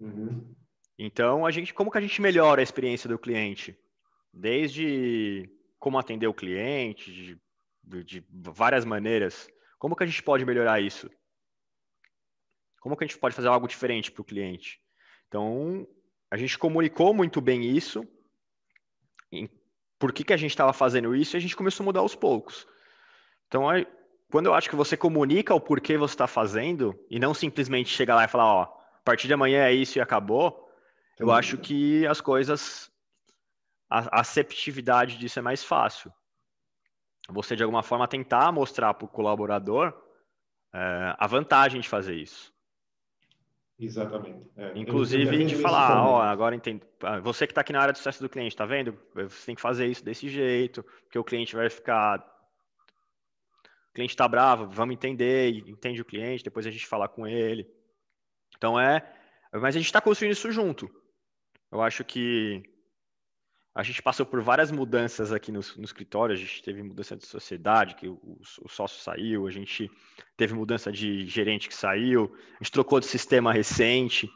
[0.00, 0.54] Uhum.
[0.98, 3.76] Então, a gente, como que a gente melhora a experiência do cliente?
[4.32, 7.38] Desde como atender o cliente,
[7.82, 9.48] de, de, várias maneiras.
[9.78, 11.10] Como que a gente pode melhorar isso?
[12.80, 14.80] Como que a gente pode fazer algo diferente para o cliente?
[15.26, 15.86] Então,
[16.30, 18.06] a gente comunicou muito bem isso,
[19.98, 22.14] por que, que a gente estava fazendo isso, e a gente começou a mudar aos
[22.14, 22.66] poucos.
[23.46, 23.64] Então,
[24.30, 28.14] quando eu acho que você comunica o porquê você está fazendo, e não simplesmente chega
[28.14, 30.68] lá e falar, ó, a partir de amanhã é isso e acabou,
[31.18, 32.91] eu acho que as coisas
[33.98, 36.12] a aceptividade disso é mais fácil.
[37.28, 39.92] Você, de alguma forma, tentar mostrar para o colaborador
[40.74, 42.52] é, a vantagem de fazer isso.
[43.78, 44.48] Exatamente.
[44.56, 46.82] É, Inclusive de falar, ó, agora entende.
[47.02, 48.96] Ah, você que está aqui na área do sucesso do cliente, tá vendo?
[49.14, 52.20] Você tem que fazer isso desse jeito, porque o cliente vai ficar.
[53.90, 57.68] O cliente está bravo, vamos entender, entende o cliente, depois a gente falar com ele.
[58.56, 59.02] Então é.
[59.52, 60.88] Mas a gente está construindo isso junto.
[61.70, 62.62] Eu acho que
[63.74, 66.34] a gente passou por várias mudanças aqui no, no escritório.
[66.34, 68.20] A gente teve mudança de sociedade, que o,
[68.62, 69.46] o, sócio saiu.
[69.46, 69.90] A gente
[70.36, 72.36] teve mudança de gerente que saiu.
[72.54, 74.28] A gente trocou de sistema recente.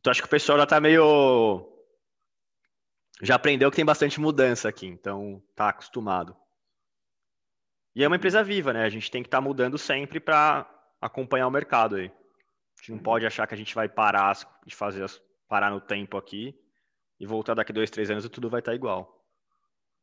[0.00, 1.70] Então, acho que o pessoal já está meio.
[3.20, 4.86] Já aprendeu que tem bastante mudança aqui.
[4.86, 6.34] Então, está acostumado.
[7.94, 8.84] E é uma empresa viva, né?
[8.84, 10.66] A gente tem que estar tá mudando sempre para
[11.02, 12.06] acompanhar o mercado aí.
[12.06, 14.34] A gente não pode achar que a gente vai parar
[14.66, 15.04] de fazer
[15.46, 16.58] parar no tempo aqui
[17.18, 19.24] e voltar daqui dois, três anos e tudo vai estar igual.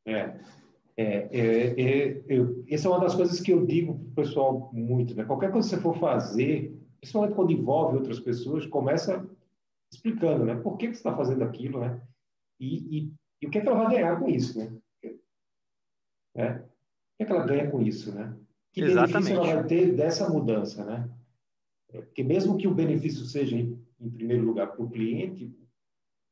[0.06, 0.40] É,
[0.98, 4.72] é, é, é eu, essa é uma das coisas que eu digo para o pessoal
[4.74, 5.24] muito, né?
[5.24, 9.28] Qualquer coisa que você for fazer, principalmente quando envolve outras pessoas, começa
[9.92, 10.56] explicando, né?
[10.56, 12.02] Por que, que você está fazendo aquilo, né?
[12.60, 14.78] E, e, e, o que é que ela vai ganhar com isso, né?
[16.36, 16.52] É?
[16.52, 16.64] O
[17.18, 18.36] que é que ela ganha com isso, né?
[18.72, 19.14] Que Exatamente.
[19.14, 21.10] benefício ela vai ter dessa mudança, né?
[21.90, 25.54] É, porque mesmo que o benefício seja, em, em primeiro lugar, para o cliente,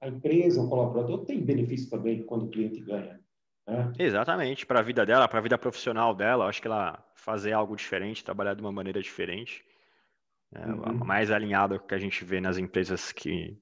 [0.01, 3.19] a empresa, o colaborador tem benefício também quando o cliente ganha.
[3.67, 3.93] Né?
[3.99, 7.75] Exatamente, para a vida dela, para a vida profissional dela, acho que ela fazer algo
[7.75, 9.63] diferente, trabalhar de uma maneira diferente,
[10.53, 11.05] é, uhum.
[11.05, 13.57] mais alinhado com o que a gente vê nas empresas que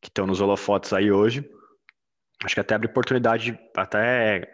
[0.00, 1.50] que estão nos holofotes aí hoje.
[2.44, 4.46] Acho que até abre oportunidade até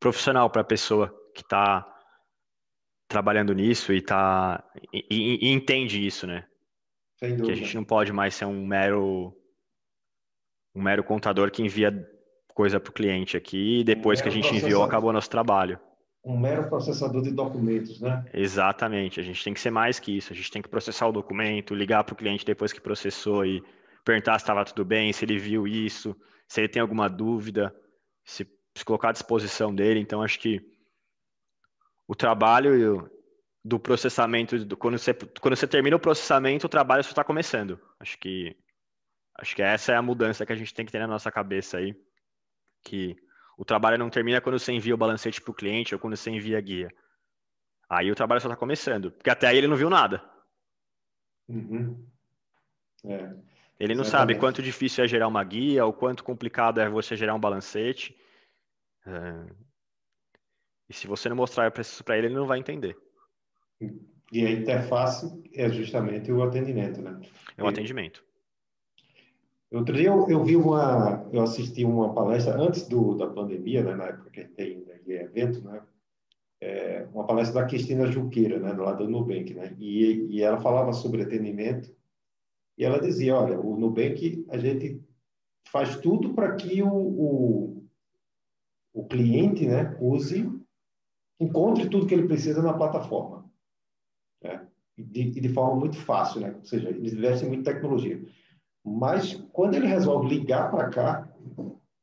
[0.00, 1.86] profissional para a pessoa que está
[3.06, 6.44] trabalhando nisso e tá e, e, e entende isso, né?
[7.20, 9.32] Que a gente não pode mais ser um mero
[10.76, 12.06] um mero contador que envia
[12.54, 15.80] coisa para o cliente aqui e depois um que a gente enviou acabou nosso trabalho.
[16.22, 18.24] Um mero processador de documentos, né?
[18.34, 19.18] Exatamente.
[19.18, 20.32] A gente tem que ser mais que isso.
[20.32, 23.62] A gente tem que processar o documento, ligar para o cliente depois que processou e
[24.04, 26.16] perguntar se estava tudo bem, se ele viu isso,
[26.48, 27.74] se ele tem alguma dúvida,
[28.24, 28.46] se,
[28.76, 30.00] se colocar à disposição dele.
[30.00, 30.60] Então, acho que
[32.08, 33.08] o trabalho
[33.64, 37.80] do processamento, do, quando, você, quando você termina o processamento, o trabalho só está começando.
[38.00, 38.56] Acho que,
[39.38, 41.78] acho que essa é a mudança que a gente tem que ter na nossa cabeça
[41.78, 41.94] aí,
[42.82, 43.16] que
[43.58, 46.30] o trabalho não termina quando você envia o balancete para o cliente ou quando você
[46.30, 46.88] envia a guia.
[47.88, 50.22] Aí o trabalho só está começando, porque até aí ele não viu nada.
[51.48, 52.04] Uhum.
[53.04, 53.34] É,
[53.78, 57.34] ele não sabe quanto difícil é gerar uma guia, ou quanto complicado é você gerar
[57.34, 58.16] um balancete.
[59.06, 59.66] É...
[60.88, 62.96] E se você não mostrar isso para ele, ele não vai entender.
[64.32, 67.20] E a interface é justamente o atendimento, né?
[67.56, 68.24] É o atendimento.
[69.72, 73.94] Outro dia eu, eu, vi uma, eu assisti uma palestra antes do, da pandemia, né,
[73.94, 75.82] na época que tem né, evento, né,
[76.60, 80.92] é, uma palestra da Cristina Junqueira, né, lá do Nubank, né, e, e ela falava
[80.92, 81.94] sobre atendimento
[82.78, 85.02] e ela dizia, olha, o Nubank a gente
[85.68, 87.86] faz tudo para que o, o,
[88.94, 90.48] o cliente, né, use,
[91.40, 93.50] encontre tudo que ele precisa na plataforma
[94.42, 94.66] né?
[94.96, 96.54] e, de, e de forma muito fácil, né?
[96.56, 98.22] Ou seja, eles investem muito em tecnologia.
[98.86, 101.28] Mas quando ele resolve ligar para cá,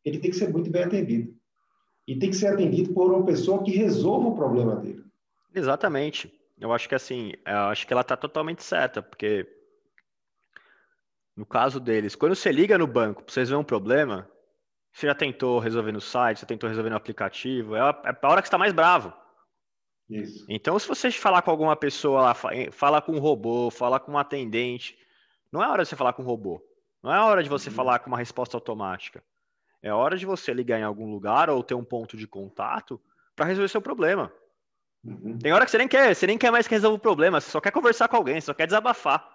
[0.03, 1.33] ele tem que ser muito bem atendido.
[2.05, 5.01] E tem que ser atendido por uma pessoa que resolva o problema dele.
[5.55, 6.29] Exatamente.
[6.59, 9.47] Eu acho que assim, eu acho que ela está totalmente certa, porque
[11.37, 14.29] no caso deles, quando você liga no banco para vocês verem um problema,
[14.91, 18.29] você já tentou resolver no site, você tentou resolver no aplicativo, é a, é a
[18.29, 19.13] hora que está mais bravo.
[20.09, 20.45] Isso.
[20.49, 22.33] Então, se você falar com alguma pessoa lá,
[22.71, 24.97] fala com um robô, fala com um atendente,
[25.49, 26.61] não é hora de você falar com um robô.
[27.03, 27.75] Não é hora de você uhum.
[27.75, 29.23] falar com uma resposta automática.
[29.81, 32.99] É hora de você ligar em algum lugar ou ter um ponto de contato
[33.35, 34.31] para resolver seu problema.
[35.03, 35.37] Uhum.
[35.37, 37.51] Tem hora que você nem quer, você nem quer mais que resolva o problema, você
[37.51, 39.27] só quer conversar com alguém, só quer desabafar.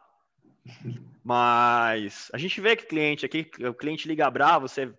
[1.23, 4.91] Mas a gente vê que cliente aqui, o cliente liga bravo, você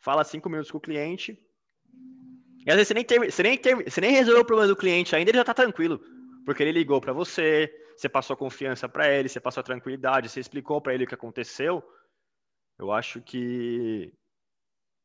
[0.00, 1.40] fala cinco minutos com o cliente,
[2.66, 4.76] e às vezes você nem, ter, você nem, ter, você nem resolveu o problema do
[4.76, 6.00] cliente ainda, ele já tá tranquilo.
[6.44, 10.80] Porque ele ligou para você, você passou confiança para ele, você passou tranquilidade, você explicou
[10.80, 11.82] para ele o que aconteceu.
[12.78, 14.12] Eu acho que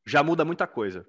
[0.06, 1.08] já muda muita coisa.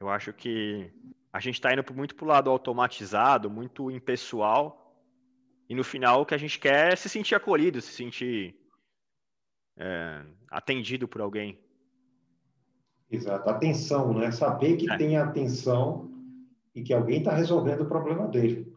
[0.00, 0.92] Eu acho que
[1.32, 4.82] a gente está indo muito para o lado automatizado, muito impessoal,
[5.68, 8.56] e no final o que a gente quer é se sentir acolhido, se sentir
[9.76, 11.58] é, atendido por alguém.
[13.10, 14.30] Exato, atenção, né?
[14.30, 14.96] Saber que é.
[14.96, 16.10] tem atenção
[16.74, 18.71] e que alguém está resolvendo o problema dele.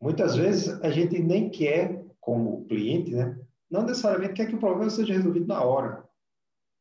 [0.00, 3.38] Muitas vezes a gente nem quer, como cliente, né?
[3.70, 6.08] Não necessariamente quer que o problema seja resolvido na hora.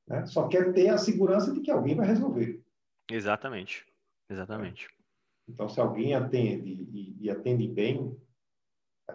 [0.07, 0.26] Né?
[0.26, 2.63] Só quer ter a segurança de que alguém vai resolver.
[3.11, 3.86] Exatamente,
[4.30, 4.88] exatamente.
[5.49, 8.15] Então, se alguém atende e, e atende bem,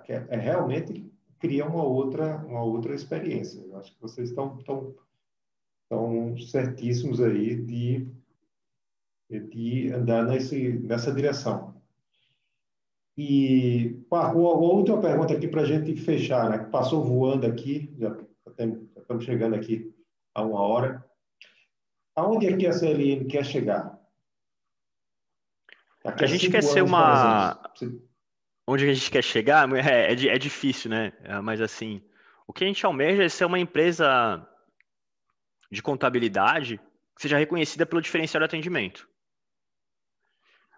[0.09, 3.61] é, é realmente cria uma outra, uma outra experiência.
[3.61, 4.95] Eu acho que vocês estão, estão
[5.93, 8.09] estão certíssimos aí de,
[9.31, 11.72] de andar nesse, nessa direção.
[13.17, 16.59] E pá, uma última pergunta aqui para a gente fechar, né?
[16.59, 18.17] Passou voando aqui, já
[18.97, 19.95] estamos chegando aqui
[20.35, 21.05] a uma hora.
[22.17, 23.99] Aonde é que a CLM quer chegar?
[26.05, 27.61] Daqui a, a gente quer ser uma.
[28.67, 31.13] Onde a gente quer chegar é, é, é difícil, né?
[31.23, 32.03] É, mas assim,
[32.47, 34.47] o que a gente almeja é ser uma empresa
[35.71, 36.81] de contabilidade
[37.15, 39.09] que seja reconhecida pelo diferencial de atendimento.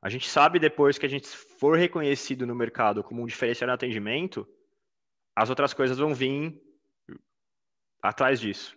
[0.04, 3.74] A gente sabe depois que a gente for reconhecido no mercado como um diferencial de
[3.74, 4.46] atendimento,
[5.34, 6.60] as outras coisas vão vir
[8.02, 8.76] atrás disso.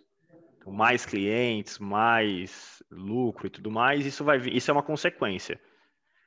[0.56, 5.60] Então, mais clientes, mais lucro e tudo mais, isso vai vir, isso é uma consequência.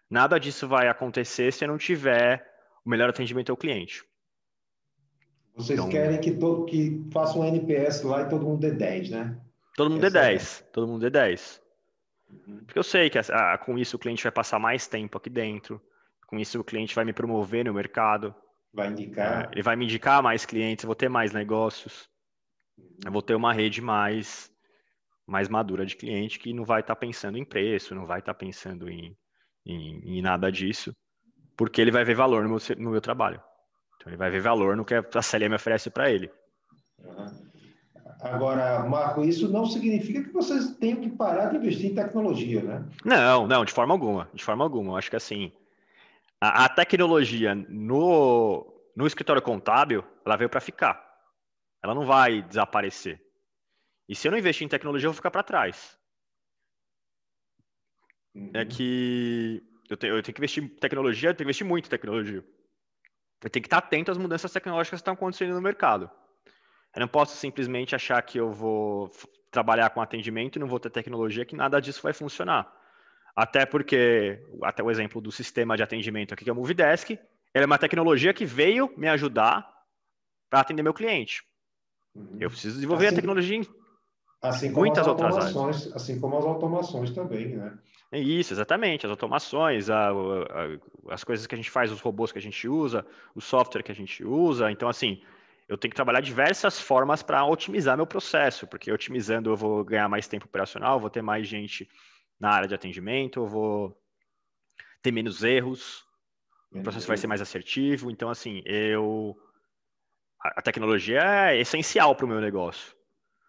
[0.08, 2.48] Nada disso vai acontecer se não tiver
[2.86, 4.04] o melhor atendimento ao cliente.
[5.56, 9.10] Vocês então, querem que todo que faça um NPS lá e todo mundo dê 10,
[9.10, 9.42] né?
[9.76, 10.62] Todo mundo Essa dê 10.
[10.62, 10.64] É.
[10.72, 11.61] Todo mundo dê 10.
[12.32, 12.64] Uhum.
[12.66, 15.82] Porque eu sei que ah, com isso o cliente vai passar mais tempo aqui dentro.
[16.28, 18.34] Com isso o cliente vai me promover no mercado.
[18.74, 19.46] Vai indicar.
[19.46, 22.10] É, ele vai me indicar mais clientes, eu vou ter mais negócios.
[22.78, 22.98] Uhum.
[23.06, 24.50] Eu vou ter uma rede mais,
[25.28, 28.34] mais madura de cliente que não vai estar tá pensando em preço, não vai estar
[28.34, 29.16] tá pensando em,
[29.66, 30.96] em, em, nada disso.
[31.58, 33.42] Porque ele vai ver valor no meu, no meu trabalho.
[33.98, 36.32] Então ele vai ver valor no que a CLM oferece para ele.
[37.00, 37.51] Uhum.
[38.22, 42.86] Agora, Marco, isso não significa que vocês tenham que parar de investir em tecnologia, né?
[43.04, 44.30] Não, não, de forma alguma.
[44.32, 44.92] De forma alguma.
[44.92, 45.52] Eu acho que assim,
[46.40, 51.04] a, a tecnologia no, no escritório contábil, ela veio para ficar.
[51.84, 53.20] Ela não vai desaparecer.
[54.08, 55.98] E se eu não investir em tecnologia, eu vou ficar para trás.
[58.36, 58.52] Uhum.
[58.54, 61.88] É que eu tenho, eu tenho que investir em tecnologia, eu tenho que investir muito
[61.88, 62.46] em tecnologia.
[63.44, 66.10] Eu tenho que estar atento às mudanças tecnológicas que estão acontecendo no mercado.
[66.96, 69.10] Eu não posso simplesmente achar que eu vou
[69.50, 72.72] trabalhar com atendimento e não vou ter tecnologia, que nada disso vai funcionar.
[73.36, 77.64] Até porque, até o exemplo do sistema de atendimento aqui, que é o Movidesk, ele
[77.64, 79.70] é uma tecnologia que veio me ajudar
[80.50, 81.44] para atender meu cliente.
[82.16, 82.38] Uhum.
[82.40, 83.68] Eu preciso desenvolver assim, a tecnologia em
[84.42, 85.94] assim muitas outras áreas.
[85.94, 87.78] Assim como as automações também, né?
[88.12, 89.06] Isso, exatamente.
[89.06, 92.68] As automações, a, a, as coisas que a gente faz, os robôs que a gente
[92.68, 94.70] usa, o software que a gente usa.
[94.70, 95.22] Então, assim,
[95.72, 100.10] eu tenho que trabalhar diversas formas para otimizar meu processo, porque otimizando eu vou ganhar
[100.10, 101.90] mais tempo operacional, vou ter mais gente
[102.38, 103.98] na área de atendimento, eu vou
[105.02, 106.04] ter menos erros,
[106.74, 108.12] o processo vai ser mais assertivo.
[108.12, 109.40] Então, assim, eu
[110.42, 112.94] a tecnologia é essencial para o meu negócio.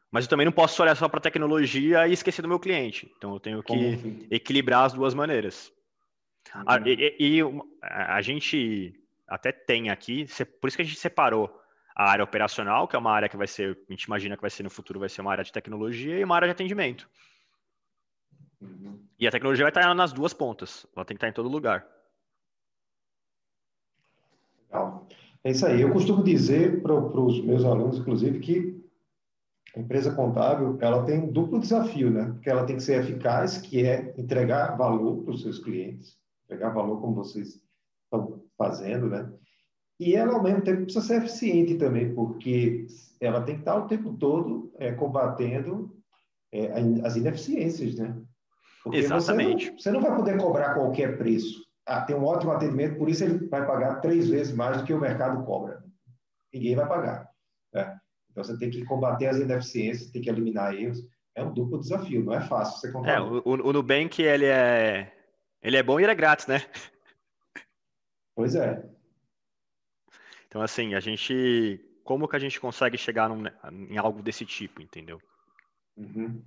[0.09, 3.13] Mas eu também não posso olhar só para a tecnologia e esquecer do meu cliente.
[3.17, 5.73] Então eu tenho que equilibrar as duas maneiras.
[6.55, 6.63] Uhum.
[6.67, 7.41] A, e, e
[7.83, 8.95] a gente
[9.27, 10.25] até tem aqui,
[10.61, 11.62] por isso que a gente separou
[11.95, 14.51] a área operacional, que é uma área que vai ser, a gente imagina que vai
[14.51, 17.09] ser no futuro, vai ser uma área de tecnologia e uma área de atendimento.
[18.61, 19.05] Uhum.
[19.19, 21.87] E a tecnologia vai estar nas duas pontas, ela tem que estar em todo lugar.
[24.71, 25.07] Legal.
[25.45, 25.81] É isso aí.
[25.81, 28.83] Eu costumo dizer para os meus alunos, inclusive, que
[29.77, 32.27] a empresa contábil ela tem um duplo desafio, né?
[32.33, 36.71] Porque ela tem que ser eficaz, que é entregar valor para os seus clientes, entregar
[36.71, 37.61] valor como vocês
[38.05, 39.33] estão fazendo, né?
[40.03, 42.89] E ela, ao mesmo tempo, precisa ser eficiente também, porque
[43.21, 45.97] ela tem que estar o tempo todo é, combatendo
[46.51, 46.73] é,
[47.05, 48.21] as ineficiências, né?
[48.83, 49.67] Porque Exatamente.
[49.67, 51.65] Você não, você não vai poder cobrar qualquer preço.
[51.87, 54.93] Ah, tem um ótimo atendimento, por isso ele vai pagar três vezes mais do que
[54.93, 55.85] o mercado cobra.
[56.53, 57.31] Ninguém vai pagar.
[57.73, 57.97] Né?
[58.29, 60.99] Então você tem que combater as ineficiências, tem que eliminar erros.
[61.37, 63.19] É um duplo desafio, não é fácil você combater.
[63.19, 65.13] É, o, o Nubank ele é
[65.63, 66.61] ele é bom e ele é grátis, né?
[68.35, 68.85] Pois é.
[70.53, 73.43] Então assim, a gente como que a gente consegue chegar num,
[73.89, 75.19] em algo desse tipo, entendeu?
[75.97, 76.43] Uhum.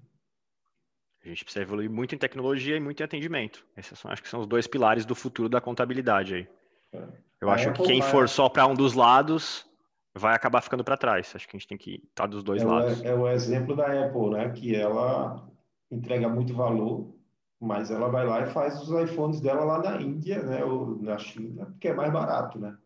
[1.24, 3.66] A gente precisa evoluir muito em tecnologia e muito em atendimento.
[3.76, 6.48] Esses são, acho que são os dois pilares do futuro da contabilidade aí.
[6.94, 7.04] É.
[7.42, 9.66] Eu acho que quem for só para um dos lados
[10.14, 11.34] vai acabar ficando para trás.
[11.36, 13.02] Acho que a gente tem que estar dos dois é lados.
[13.02, 14.50] O, é o exemplo da Apple, né?
[14.52, 15.50] Que ela
[15.90, 17.12] entrega muito valor,
[17.60, 20.64] mas ela vai lá e faz os iPhones dela lá na Índia, né?
[20.64, 22.78] Ou na China, porque é mais barato, né?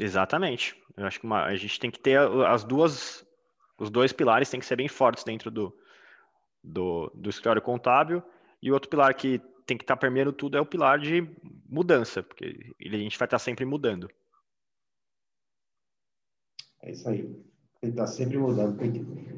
[0.00, 0.74] Exatamente.
[0.96, 3.24] Eu acho que uma, a gente tem que ter as duas,
[3.78, 5.76] os dois pilares têm que ser bem fortes dentro do,
[6.64, 8.22] do, do escritório contábil.
[8.62, 11.30] E o outro pilar que tem que estar permeando tudo é o pilar de
[11.68, 14.10] mudança, porque a gente vai estar sempre mudando.
[16.82, 17.22] É isso aí.
[17.80, 18.78] Tem que estar sempre mudando.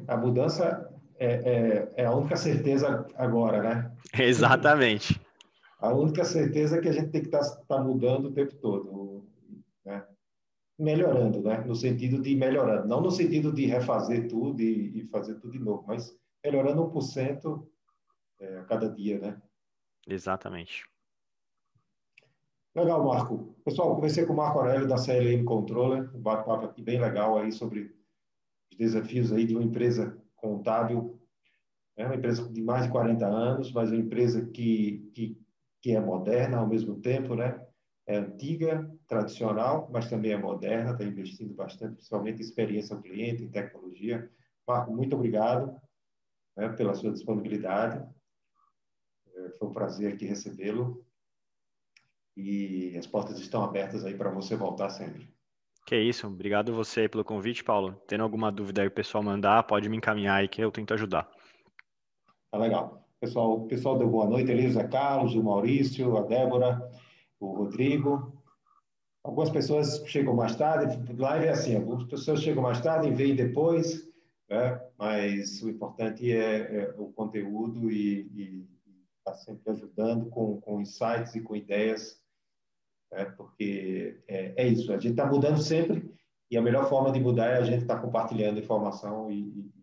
[0.07, 3.91] A mudança é, é, é, a única certeza agora, né?
[4.17, 5.19] Exatamente.
[5.79, 9.12] A única certeza é que a gente tem que estar, estar mudando o tempo todo?
[10.77, 11.63] Melhorando, né?
[11.65, 15.59] No sentido de melhorando, não no sentido de refazer tudo e, e fazer tudo de
[15.59, 17.67] novo, mas melhorando 1%
[18.39, 19.41] é, a cada dia, né?
[20.07, 20.85] Exatamente.
[22.75, 23.55] Legal, Marco.
[23.63, 27.51] Pessoal, conversei com o Marco Aurélio da CLM Controller, um bate-papo aqui bem legal aí
[27.51, 27.95] sobre
[28.71, 31.19] os desafios aí de uma empresa contábil,
[31.95, 35.39] é uma empresa de mais de 40 anos, mas uma empresa que, que,
[35.81, 37.63] que é moderna ao mesmo tempo, né?
[38.07, 43.43] É antiga, tradicional, mas também é moderna, está investindo bastante, principalmente em experiência ao cliente,
[43.43, 44.29] em tecnologia.
[44.67, 45.79] Marco, muito obrigado
[46.57, 48.03] né, pela sua disponibilidade.
[49.35, 51.05] É, foi um prazer aqui recebê-lo.
[52.35, 55.31] E as portas estão abertas aí para você voltar sempre.
[55.85, 58.01] Que isso, obrigado você pelo convite, Paulo.
[58.07, 61.29] Tendo alguma dúvida aí o pessoal mandar, pode me encaminhar aí que eu tento ajudar.
[62.49, 63.07] Tá legal.
[63.19, 66.89] Pessoal, pessoal deu boa noite, Elisa Carlos, o Maurício, a Débora,
[67.39, 68.42] o Rodrigo.
[69.23, 73.35] Algumas pessoas chegam mais tarde, live é assim, algumas pessoas chegam mais tarde e veem
[73.35, 74.05] depois,
[74.49, 74.81] né?
[74.97, 78.67] mas o importante é, é o conteúdo e
[79.19, 82.21] estar tá sempre ajudando com, com insights e com ideias,
[83.13, 83.23] né?
[83.37, 86.13] porque é, é, isso, a gente está mudando sempre
[86.51, 89.73] e a melhor forma de mudar é a gente estar tá compartilhando informação e, e,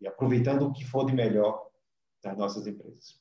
[0.00, 1.68] e aproveitando o que for de melhor
[2.20, 3.20] das nossas empresas.